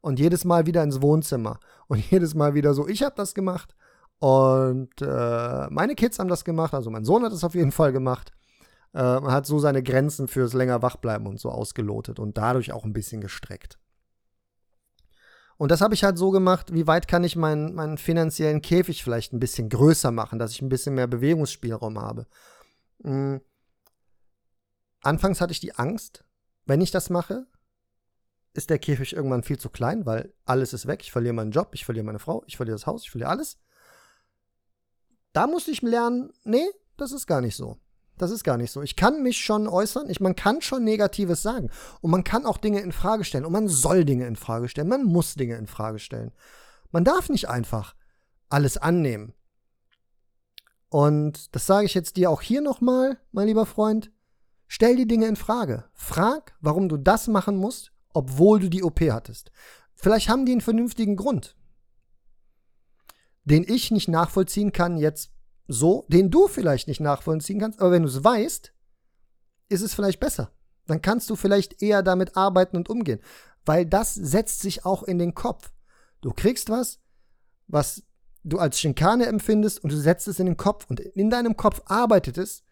Und 0.00 0.18
jedes 0.18 0.44
Mal 0.44 0.64
wieder 0.64 0.82
ins 0.82 1.02
Wohnzimmer. 1.02 1.60
Und 1.88 1.98
jedes 2.10 2.34
Mal 2.34 2.54
wieder 2.54 2.72
so, 2.72 2.88
ich 2.88 3.02
habe 3.02 3.14
das 3.16 3.34
gemacht. 3.34 3.74
Und 4.20 5.00
äh, 5.00 5.66
meine 5.70 5.94
Kids 5.94 6.18
haben 6.18 6.28
das 6.28 6.44
gemacht, 6.44 6.74
also 6.74 6.90
mein 6.90 7.04
Sohn 7.04 7.24
hat 7.24 7.32
es 7.32 7.42
auf 7.42 7.54
jeden 7.54 7.72
Fall 7.72 7.90
gemacht. 7.90 8.32
Äh, 8.92 8.98
hat 8.98 9.46
so 9.46 9.58
seine 9.58 9.82
Grenzen 9.82 10.28
fürs 10.28 10.52
länger 10.52 10.82
wachbleiben 10.82 11.26
und 11.26 11.40
so 11.40 11.48
ausgelotet 11.48 12.18
und 12.18 12.36
dadurch 12.36 12.72
auch 12.72 12.84
ein 12.84 12.92
bisschen 12.92 13.20
gestreckt. 13.20 13.78
Und 15.56 15.70
das 15.70 15.80
habe 15.80 15.94
ich 15.94 16.04
halt 16.04 16.18
so 16.18 16.30
gemacht, 16.30 16.72
wie 16.72 16.86
weit 16.86 17.06
kann 17.06 17.24
ich 17.24 17.36
meinen, 17.36 17.74
meinen 17.74 17.98
finanziellen 17.98 18.62
Käfig 18.62 19.04
vielleicht 19.04 19.32
ein 19.32 19.40
bisschen 19.40 19.68
größer 19.68 20.10
machen, 20.10 20.38
dass 20.38 20.52
ich 20.52 20.62
ein 20.62 20.68
bisschen 20.68 20.94
mehr 20.94 21.06
Bewegungsspielraum 21.06 21.98
habe. 21.98 22.26
Mhm. 23.02 23.40
Anfangs 25.02 25.40
hatte 25.40 25.52
ich 25.52 25.60
die 25.60 25.74
Angst, 25.74 26.24
wenn 26.66 26.80
ich 26.80 26.90
das 26.90 27.10
mache, 27.10 27.46
ist 28.52 28.70
der 28.70 28.78
Käfig 28.78 29.14
irgendwann 29.14 29.44
viel 29.44 29.58
zu 29.58 29.70
klein, 29.70 30.04
weil 30.04 30.34
alles 30.44 30.72
ist 30.72 30.86
weg. 30.86 31.00
Ich 31.02 31.12
verliere 31.12 31.34
meinen 31.34 31.52
Job, 31.52 31.70
ich 31.72 31.84
verliere 31.84 32.04
meine 32.04 32.18
Frau, 32.18 32.42
ich 32.46 32.56
verliere 32.56 32.74
das 32.74 32.86
Haus, 32.86 33.04
ich 33.04 33.10
verliere 33.10 33.30
alles. 33.30 33.58
Da 35.32 35.46
musste 35.46 35.70
ich 35.70 35.82
lernen, 35.82 36.32
nee, 36.44 36.68
das 36.96 37.12
ist 37.12 37.26
gar 37.26 37.40
nicht 37.40 37.56
so. 37.56 37.78
Das 38.18 38.30
ist 38.30 38.44
gar 38.44 38.58
nicht 38.58 38.70
so. 38.70 38.82
Ich 38.82 38.96
kann 38.96 39.22
mich 39.22 39.38
schon 39.38 39.66
äußern, 39.66 40.10
ich, 40.10 40.20
man 40.20 40.36
kann 40.36 40.60
schon 40.60 40.84
Negatives 40.84 41.40
sagen. 41.40 41.70
Und 42.02 42.10
man 42.10 42.22
kann 42.22 42.44
auch 42.44 42.58
Dinge 42.58 42.80
in 42.80 42.92
Frage 42.92 43.24
stellen. 43.24 43.46
Und 43.46 43.52
man 43.52 43.68
soll 43.68 44.04
Dinge 44.04 44.26
in 44.26 44.36
Frage 44.36 44.68
stellen. 44.68 44.88
Man 44.88 45.04
muss 45.04 45.34
Dinge 45.34 45.56
in 45.56 45.66
Frage 45.66 45.98
stellen. 45.98 46.32
Man 46.90 47.04
darf 47.04 47.30
nicht 47.30 47.48
einfach 47.48 47.94
alles 48.50 48.76
annehmen. 48.76 49.32
Und 50.90 51.54
das 51.54 51.66
sage 51.66 51.86
ich 51.86 51.94
jetzt 51.94 52.16
dir 52.16 52.30
auch 52.30 52.42
hier 52.42 52.60
nochmal, 52.60 53.18
mein 53.32 53.46
lieber 53.46 53.64
Freund. 53.64 54.10
Stell 54.66 54.96
die 54.96 55.06
Dinge 55.06 55.26
in 55.26 55.36
Frage. 55.36 55.84
Frag, 55.94 56.54
warum 56.60 56.88
du 56.88 56.96
das 56.96 57.26
machen 57.26 57.56
musst, 57.56 57.92
obwohl 58.12 58.60
du 58.60 58.68
die 58.68 58.82
OP 58.82 59.00
hattest. 59.00 59.50
Vielleicht 59.94 60.28
haben 60.28 60.44
die 60.44 60.52
einen 60.52 60.60
vernünftigen 60.60 61.16
Grund, 61.16 61.56
den 63.44 63.64
ich 63.66 63.90
nicht 63.90 64.08
nachvollziehen 64.08 64.72
kann 64.72 64.96
jetzt 64.96 65.32
so, 65.66 66.04
den 66.08 66.30
du 66.30 66.48
vielleicht 66.48 66.88
nicht 66.88 67.00
nachvollziehen 67.00 67.60
kannst, 67.60 67.80
aber 67.80 67.92
wenn 67.92 68.02
du 68.02 68.08
es 68.08 68.24
weißt, 68.24 68.72
ist 69.68 69.82
es 69.82 69.94
vielleicht 69.94 70.20
besser. 70.20 70.50
Dann 70.86 71.00
kannst 71.00 71.30
du 71.30 71.36
vielleicht 71.36 71.82
eher 71.82 72.02
damit 72.02 72.36
arbeiten 72.36 72.76
und 72.76 72.88
umgehen, 72.88 73.20
weil 73.64 73.86
das 73.86 74.14
setzt 74.14 74.60
sich 74.60 74.84
auch 74.84 75.04
in 75.04 75.18
den 75.18 75.34
Kopf. 75.34 75.70
Du 76.20 76.32
kriegst 76.32 76.68
was, 76.70 77.00
was 77.68 78.02
du 78.42 78.58
als 78.58 78.80
Schinkane 78.80 79.26
empfindest 79.26 79.82
und 79.84 79.92
du 79.92 79.96
setzt 79.96 80.26
es 80.26 80.40
in 80.40 80.46
den 80.46 80.56
Kopf 80.56 80.86
und 80.88 80.98
in 80.98 81.30
deinem 81.30 81.56
Kopf 81.56 81.82
arbeitet 81.86 82.36
es, 82.36 82.64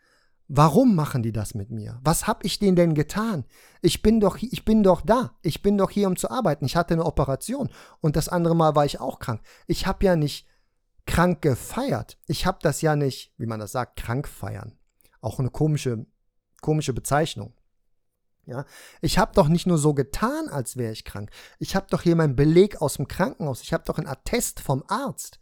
Warum 0.50 0.94
machen 0.94 1.22
die 1.22 1.33
das 1.33 1.54
mit 1.54 1.70
mir? 1.70 2.00
Was 2.02 2.26
habe 2.26 2.46
ich 2.46 2.59
denen 2.59 2.74
denn 2.74 2.94
getan? 2.94 3.44
Ich 3.83 4.00
bin 4.00 4.18
doch 4.18 4.38
ich 4.40 4.64
bin 4.64 4.83
doch 4.83 5.02
da. 5.02 5.37
Ich 5.42 5.61
bin 5.61 5.76
doch 5.76 5.90
hier 5.90 6.09
um 6.09 6.16
zu 6.16 6.31
arbeiten. 6.31 6.64
Ich 6.64 6.74
hatte 6.74 6.94
eine 6.94 7.04
Operation 7.04 7.68
und 8.00 8.16
das 8.16 8.31
andere 8.31 8.57
Mal 8.57 8.74
war 8.74 8.87
ich 8.87 8.98
auch 8.98 9.18
krank. 9.18 9.42
Ich 9.66 9.87
habe 9.87 10.07
ja 10.07 10.16
nicht 10.16 10.46
krank 11.09 11.42
gefeiert. 11.42 12.18
Ich 12.29 12.47
habe 12.47 12.59
das 12.62 12.81
ja 12.83 12.94
nicht, 12.94 13.33
wie 13.37 13.47
man 13.47 13.59
das 13.59 13.73
sagt, 13.73 13.97
krank 13.97 14.29
feiern. 14.29 14.79
Auch 15.21 15.40
eine 15.40 15.51
komische 15.51 16.07
komische 16.61 16.92
Bezeichnung. 16.92 17.55
Ja, 18.47 18.64
ich 19.03 19.18
habe 19.18 19.35
doch 19.35 19.49
nicht 19.49 19.66
nur 19.66 19.77
so 19.77 19.92
getan, 19.92 20.49
als 20.49 20.77
wäre 20.77 20.92
ich 20.92 21.05
krank. 21.05 21.31
Ich 21.59 21.77
habe 21.77 21.87
doch 21.90 22.03
hier 22.03 22.16
meinen 22.16 22.37
Beleg 22.37 22.81
aus 22.81 22.94
dem 22.94 23.07
Krankenhaus. 23.07 23.61
Ich 23.61 23.75
habe 23.75 23.85
doch 23.85 23.99
einen 23.99 24.07
Attest 24.07 24.61
vom 24.61 24.83
Arzt. 24.88 25.38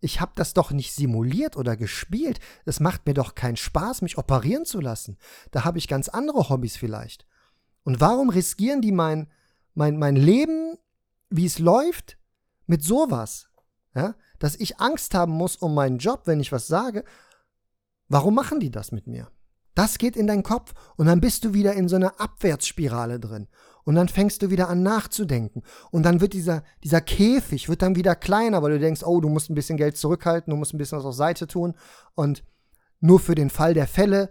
Ich 0.00 0.20
habe 0.20 0.32
das 0.34 0.54
doch 0.54 0.70
nicht 0.70 0.94
simuliert 0.94 1.56
oder 1.56 1.76
gespielt. 1.76 2.40
Es 2.64 2.80
macht 2.80 3.06
mir 3.06 3.14
doch 3.14 3.34
keinen 3.34 3.56
Spaß, 3.56 4.00
mich 4.00 4.16
operieren 4.16 4.64
zu 4.64 4.80
lassen. 4.80 5.18
Da 5.50 5.64
habe 5.64 5.78
ich 5.78 5.88
ganz 5.88 6.08
andere 6.08 6.48
Hobbys 6.48 6.76
vielleicht. 6.76 7.26
Und 7.84 8.00
warum 8.00 8.30
riskieren 8.30 8.80
die 8.80 8.92
mein, 8.92 9.30
mein, 9.74 9.98
mein 9.98 10.16
Leben, 10.16 10.78
wie 11.28 11.46
es 11.46 11.58
läuft, 11.58 12.18
mit 12.66 12.82
sowas? 12.82 13.50
Ja? 13.94 14.14
Dass 14.38 14.56
ich 14.56 14.80
Angst 14.80 15.14
haben 15.14 15.32
muss 15.32 15.56
um 15.56 15.74
meinen 15.74 15.98
Job, 15.98 16.22
wenn 16.24 16.40
ich 16.40 16.52
was 16.52 16.66
sage. 16.66 17.04
Warum 18.08 18.34
machen 18.34 18.60
die 18.60 18.70
das 18.70 18.92
mit 18.92 19.06
mir? 19.06 19.28
Das 19.74 19.98
geht 19.98 20.16
in 20.16 20.26
deinen 20.26 20.42
Kopf 20.42 20.72
und 20.96 21.06
dann 21.06 21.20
bist 21.20 21.44
du 21.44 21.52
wieder 21.52 21.74
in 21.74 21.88
so 21.88 21.96
einer 21.96 22.20
Abwärtsspirale 22.20 23.18
drin. 23.18 23.48
Und 23.84 23.96
dann 23.96 24.08
fängst 24.08 24.40
du 24.40 24.50
wieder 24.50 24.68
an 24.68 24.82
nachzudenken. 24.82 25.62
Und 25.90 26.04
dann 26.04 26.20
wird 26.20 26.32
dieser, 26.32 26.62
dieser 26.82 27.00
Käfig 27.00 27.68
wird 27.68 27.82
dann 27.82 27.96
wieder 27.96 28.14
kleiner, 28.14 28.62
weil 28.62 28.72
du 28.72 28.78
denkst, 28.78 29.02
oh, 29.04 29.20
du 29.20 29.28
musst 29.28 29.50
ein 29.50 29.54
bisschen 29.54 29.76
Geld 29.76 29.96
zurückhalten, 29.96 30.50
du 30.50 30.56
musst 30.56 30.72
ein 30.72 30.78
bisschen 30.78 30.98
was 30.98 31.04
auf 31.04 31.14
Seite 31.14 31.46
tun. 31.46 31.74
Und 32.14 32.44
nur 33.00 33.20
für 33.20 33.34
den 33.34 33.50
Fall 33.50 33.74
der 33.74 33.86
Fälle. 33.86 34.30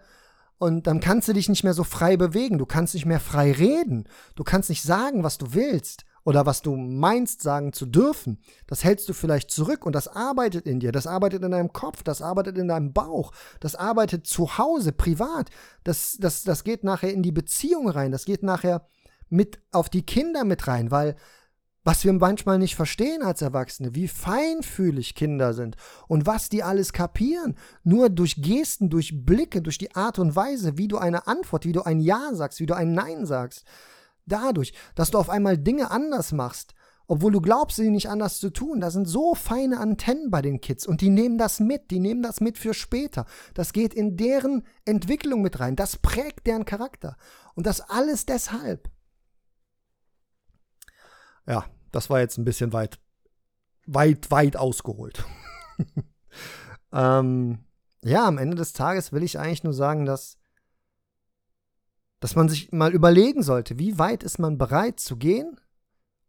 Und 0.58 0.88
dann 0.88 1.00
kannst 1.00 1.28
du 1.28 1.34
dich 1.34 1.50
nicht 1.50 1.64
mehr 1.64 1.76
so 1.76 1.84
frei 1.84 2.18
bewegen. 2.18 2.58
Du 2.58 2.66
kannst 2.66 2.96
nicht 2.96 3.06
mehr 3.06 3.20
frei 3.20 3.52
reden. 3.52 4.08
Du 4.36 4.44
kannst 4.44 4.70
nicht 4.70 4.82
sagen, 4.82 5.24
was 5.24 5.38
du 5.38 5.54
willst 5.54 6.06
oder 6.26 6.46
was 6.46 6.62
du 6.62 6.76
meinst 6.76 7.42
sagen 7.42 7.74
zu 7.74 7.86
dürfen, 7.86 8.40
das 8.68 8.84
hältst 8.84 9.10
du 9.10 9.14
vielleicht 9.14 9.52
zurück 9.52 9.86
und 9.86 9.94
das 9.94 10.08
arbeitet 10.08 10.66
in 10.66 10.80
dir, 10.80 10.92
das 10.92 11.08
arbeitet 11.08 11.44
in 11.44 11.52
deinem 11.52 11.74
Kopf, 11.74 12.04
das 12.04 12.22
arbeitet 12.22 12.58
in 12.58 12.68
deinem 12.68 12.94
Bauch, 12.94 13.32
das 13.60 13.76
arbeitet 13.76 14.26
zu 14.26 14.58
Hause, 14.58 14.92
privat, 14.92 15.50
das, 15.84 16.18
das, 16.20 16.44
das 16.44 16.64
geht 16.64 16.84
nachher 16.84 17.14
in 17.14 17.24
die 17.24 17.32
Beziehung 17.32 17.90
rein, 17.90 18.12
das 18.12 18.26
geht 18.26 18.44
nachher 18.44 18.88
mit 19.30 19.60
auf 19.72 19.90
die 19.90 20.06
Kinder 20.06 20.44
mit 20.44 20.68
rein, 20.68 20.92
weil 20.92 21.16
was 21.86 22.06
wir 22.06 22.14
manchmal 22.14 22.60
nicht 22.60 22.76
verstehen 22.76 23.24
als 23.24 23.42
Erwachsene, 23.42 23.94
wie 23.94 24.08
feinfühlig 24.08 25.16
Kinder 25.16 25.54
sind 25.54 25.76
und 26.08 26.26
was 26.26 26.48
die 26.48 26.64
alles 26.64 26.94
kapieren, 26.94 27.58
nur 27.84 28.10
durch 28.10 28.42
Gesten, 28.42 28.90
durch 28.90 29.26
Blicke, 29.26 29.62
durch 29.62 29.78
die 29.78 29.94
Art 29.94 30.18
und 30.18 30.34
Weise, 30.34 30.78
wie 30.78 30.88
du 30.88 30.98
eine 30.98 31.28
Antwort, 31.28 31.66
wie 31.66 31.74
du 31.74 31.82
ein 31.82 32.00
Ja 32.00 32.34
sagst, 32.34 32.62
wie 32.62 32.66
du 32.66 32.74
ein 32.74 32.94
Nein 32.94 33.26
sagst 33.26 33.66
dadurch, 34.26 34.74
dass 34.96 35.12
du 35.12 35.18
auf 35.18 35.30
einmal 35.30 35.58
Dinge 35.58 35.92
anders 35.92 36.32
machst, 36.32 36.74
obwohl 37.08 37.32
du 37.32 37.42
glaubst, 37.42 37.78
sie 37.78 37.90
nicht 37.90 38.10
anders 38.10 38.40
zu 38.40 38.50
tun. 38.50 38.80
Da 38.80 38.90
sind 38.90 39.06
so 39.06 39.36
feine 39.36 39.80
Antennen 39.80 40.32
bei 40.32 40.42
den 40.42 40.62
Kids 40.62 40.88
und 40.88 41.02
die 41.02 41.10
nehmen 41.10 41.38
das 41.38 41.60
mit, 41.60 41.92
die 41.92 42.00
nehmen 42.00 42.24
das 42.24 42.40
mit 42.40 42.58
für 42.58 42.74
später. 42.74 43.26
Das 43.54 43.74
geht 43.74 43.94
in 43.94 44.16
deren 44.18 44.66
Entwicklung 44.86 45.42
mit 45.42 45.60
rein, 45.60 45.76
das 45.76 45.98
prägt 45.98 46.48
deren 46.48 46.66
Charakter. 46.66 47.18
Und 47.56 47.68
das 47.68 47.82
alles 47.82 48.26
deshalb. 48.26 48.90
Ja, 51.46 51.66
das 51.92 52.10
war 52.10 52.20
jetzt 52.20 52.38
ein 52.38 52.46
bisschen 52.46 52.74
weit, 52.74 53.00
weit, 53.86 54.32
weit 54.32 54.56
ausgeholt. 54.56 55.24
ähm, 56.94 57.66
ja, 58.02 58.26
am 58.26 58.38
Ende 58.38 58.56
des 58.56 58.74
Tages 58.74 59.12
will 59.12 59.24
ich 59.24 59.40
eigentlich 59.40 59.64
nur 59.64 59.74
sagen, 59.74 60.06
dass 60.06 60.38
dass 62.24 62.38
man 62.38 62.48
sich 62.48 62.72
mal 62.72 62.94
überlegen 62.94 63.44
sollte, 63.44 63.78
wie 63.80 64.00
weit 64.00 64.24
ist 64.24 64.40
man 64.40 64.58
bereit 64.58 64.98
zu 64.98 65.18
gehen, 65.18 65.60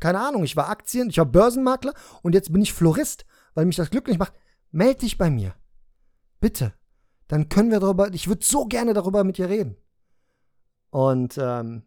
keine 0.00 0.20
Ahnung, 0.20 0.44
ich 0.44 0.56
war 0.56 0.68
Aktien, 0.68 1.08
ich 1.08 1.18
war 1.18 1.26
Börsenmakler 1.26 1.94
und 2.22 2.34
jetzt 2.34 2.52
bin 2.52 2.62
ich 2.62 2.72
Florist, 2.72 3.24
weil 3.54 3.64
mich 3.64 3.76
das 3.76 3.90
glücklich 3.90 4.18
macht. 4.18 4.34
Meld 4.70 5.02
dich 5.02 5.16
bei 5.16 5.30
mir. 5.30 5.54
Bitte. 6.40 6.74
Dann 7.28 7.48
können 7.48 7.70
wir 7.70 7.80
darüber, 7.80 8.12
ich 8.12 8.28
würde 8.28 8.44
so 8.44 8.66
gerne 8.66 8.92
darüber 8.92 9.24
mit 9.24 9.38
dir 9.38 9.48
reden. 9.48 9.76
Und 10.90 11.38
ähm, 11.38 11.82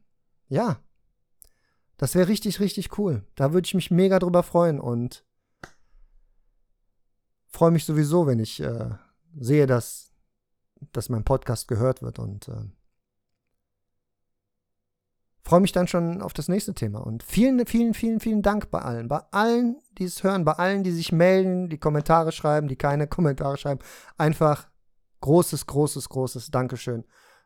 ja, 0.50 0.80
das 1.98 2.16
wäre 2.16 2.28
richtig, 2.28 2.60
richtig 2.60 2.98
cool. 2.98 3.26
Da 3.36 3.54
würde 3.54 3.66
ich 3.66 3.74
mich 3.74 3.92
mega 3.92 4.20
drüber 4.20 4.44
freuen 4.44 4.80
und 4.80 5.26
freue 7.48 7.72
mich 7.72 7.86
sowieso, 7.86 8.28
wenn 8.28 8.40
ich 8.40 8.60
äh, 8.62 8.90
sehe, 9.38 9.68
dass, 9.68 10.14
dass 10.92 11.10
mein 11.10 11.24
Podcast 11.24 11.68
gehört 11.68 12.02
wird 12.02 12.20
und 12.20 12.48
äh, 12.48 12.66
freue 15.50 15.62
mich 15.62 15.72
dann 15.72 15.88
schon 15.88 16.22
auf 16.22 16.34
das 16.34 16.48
nächste 16.48 16.76
Thema. 16.76 17.00
Und 17.00 17.24
vielen, 17.24 17.66
vielen, 17.66 17.96
vielen, 17.96 18.20
vielen 18.20 18.44
Dank 18.44 18.70
bei 18.70 18.84
allen. 18.84 19.08
Bei 19.08 19.24
allen, 19.32 19.82
die 19.98 20.04
es 20.04 20.22
hören, 20.22 20.46
bei 20.46 20.52
allen, 20.52 20.84
die 20.84 20.92
sich 20.92 21.12
melden, 21.12 21.70
die 21.70 21.80
Kommentare 21.80 22.32
schreiben, 22.32 22.68
die 22.68 22.76
keine 22.76 23.08
Kommentare 23.08 23.58
schreiben. 23.58 23.82
Einfach 24.16 24.70
großes, 25.22 25.66
großes, 25.66 26.08
großes 26.08 26.52
Dankeschön, 26.52 27.04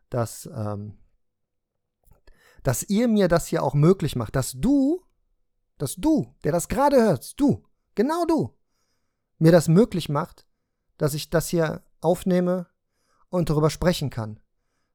dass, 0.10 0.50
ähm, 0.54 0.98
dass 2.64 2.84
ihr 2.84 3.08
mir 3.08 3.30
das 3.30 3.48
hier 3.48 3.64
auch 3.64 3.74
möglich 3.74 4.18
macht, 4.18 4.36
dass 4.36 4.52
du, 4.52 5.06
dass 5.78 5.96
du, 5.96 6.36
der 6.44 6.52
das 6.52 6.68
gerade 6.68 6.98
hört, 6.98 7.40
du, 7.40 7.64
genau 7.96 8.26
du, 8.26 8.54
mir 9.38 9.54
das 9.54 9.70
möglich 9.70 10.10
macht, 10.10 10.46
dass 10.98 11.14
ich 11.14 11.30
das 11.30 11.48
hier 11.48 11.84
aufnehme 12.02 12.68
und 13.30 13.50
darüber 13.50 13.70
sprechen 13.70 14.10
kann. 14.10 14.42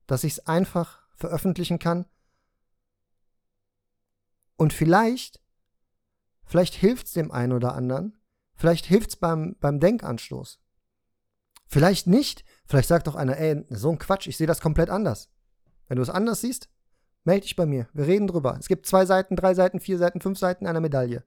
Dass 0.06 0.24
ich 0.24 0.34
es 0.34 0.46
einfach 0.46 1.00
veröffentlichen 1.14 1.78
kann 1.78 2.04
und 4.58 4.72
vielleicht, 4.72 5.40
vielleicht 6.44 6.74
hilft 6.74 7.06
es 7.06 7.12
dem 7.12 7.30
einen 7.30 7.52
oder 7.52 7.74
anderen, 7.74 8.18
vielleicht 8.54 8.84
hilft 8.84 9.10
es 9.10 9.16
beim, 9.16 9.56
beim 9.60 9.78
Denkanstoß. 9.78 10.60
Vielleicht 11.68 12.08
nicht, 12.08 12.44
vielleicht 12.66 12.88
sagt 12.88 13.06
doch 13.06 13.14
einer, 13.14 13.38
ey, 13.38 13.64
so 13.70 13.90
ein 13.90 13.98
Quatsch, 13.98 14.26
ich 14.26 14.36
sehe 14.36 14.48
das 14.48 14.60
komplett 14.60 14.90
anders. 14.90 15.30
Wenn 15.86 15.96
du 15.96 16.02
es 16.02 16.10
anders 16.10 16.40
siehst, 16.40 16.68
melde 17.24 17.42
dich 17.42 17.54
bei 17.54 17.66
mir. 17.66 17.88
Wir 17.92 18.06
reden 18.06 18.26
drüber. 18.26 18.56
Es 18.58 18.66
gibt 18.66 18.86
zwei 18.86 19.06
Seiten, 19.06 19.36
drei 19.36 19.54
Seiten, 19.54 19.80
vier 19.80 19.96
Seiten, 19.96 20.20
fünf 20.20 20.38
Seiten 20.38 20.66
einer 20.66 20.80
Medaille. 20.80 21.24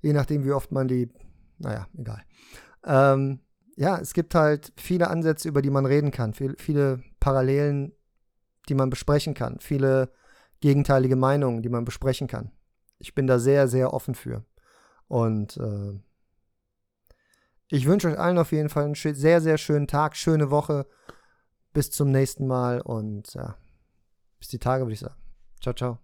Je 0.00 0.12
nachdem, 0.12 0.44
wie 0.44 0.52
oft 0.52 0.70
man 0.70 0.86
die, 0.86 1.12
naja, 1.58 1.88
egal. 1.98 2.22
Ähm, 2.84 3.40
ja, 3.76 3.98
es 3.98 4.14
gibt 4.14 4.36
halt 4.36 4.72
viele 4.76 5.08
Ansätze, 5.08 5.48
über 5.48 5.62
die 5.62 5.70
man 5.70 5.86
reden 5.86 6.12
kann, 6.12 6.32
viel, 6.32 6.54
viele 6.58 7.02
Parallelen, 7.18 7.92
die 8.68 8.74
man 8.74 8.88
besprechen 8.88 9.34
kann, 9.34 9.58
viele 9.58 10.12
gegenteilige 10.62 11.16
Meinungen, 11.16 11.60
die 11.62 11.68
man 11.68 11.84
besprechen 11.84 12.28
kann. 12.28 12.50
Ich 12.98 13.14
bin 13.14 13.26
da 13.26 13.38
sehr, 13.38 13.68
sehr 13.68 13.92
offen 13.92 14.14
für. 14.14 14.46
Und 15.08 15.58
äh, 15.58 16.00
Ich 17.68 17.86
wünsche 17.86 18.08
euch 18.08 18.18
allen 18.18 18.38
auf 18.38 18.52
jeden 18.52 18.68
Fall 18.68 18.84
einen 18.84 18.94
sehr, 18.94 19.40
sehr 19.40 19.58
schönen 19.58 19.86
Tag, 19.86 20.16
schöne 20.16 20.50
Woche. 20.50 20.86
Bis 21.72 21.90
zum 21.90 22.10
nächsten 22.10 22.46
Mal 22.46 22.82
und 22.82 23.32
ja, 23.34 23.56
bis 24.38 24.48
die 24.48 24.58
Tage, 24.58 24.84
würde 24.84 24.92
ich 24.94 25.00
sagen. 25.00 25.16
Ciao, 25.60 25.74
ciao. 25.74 26.01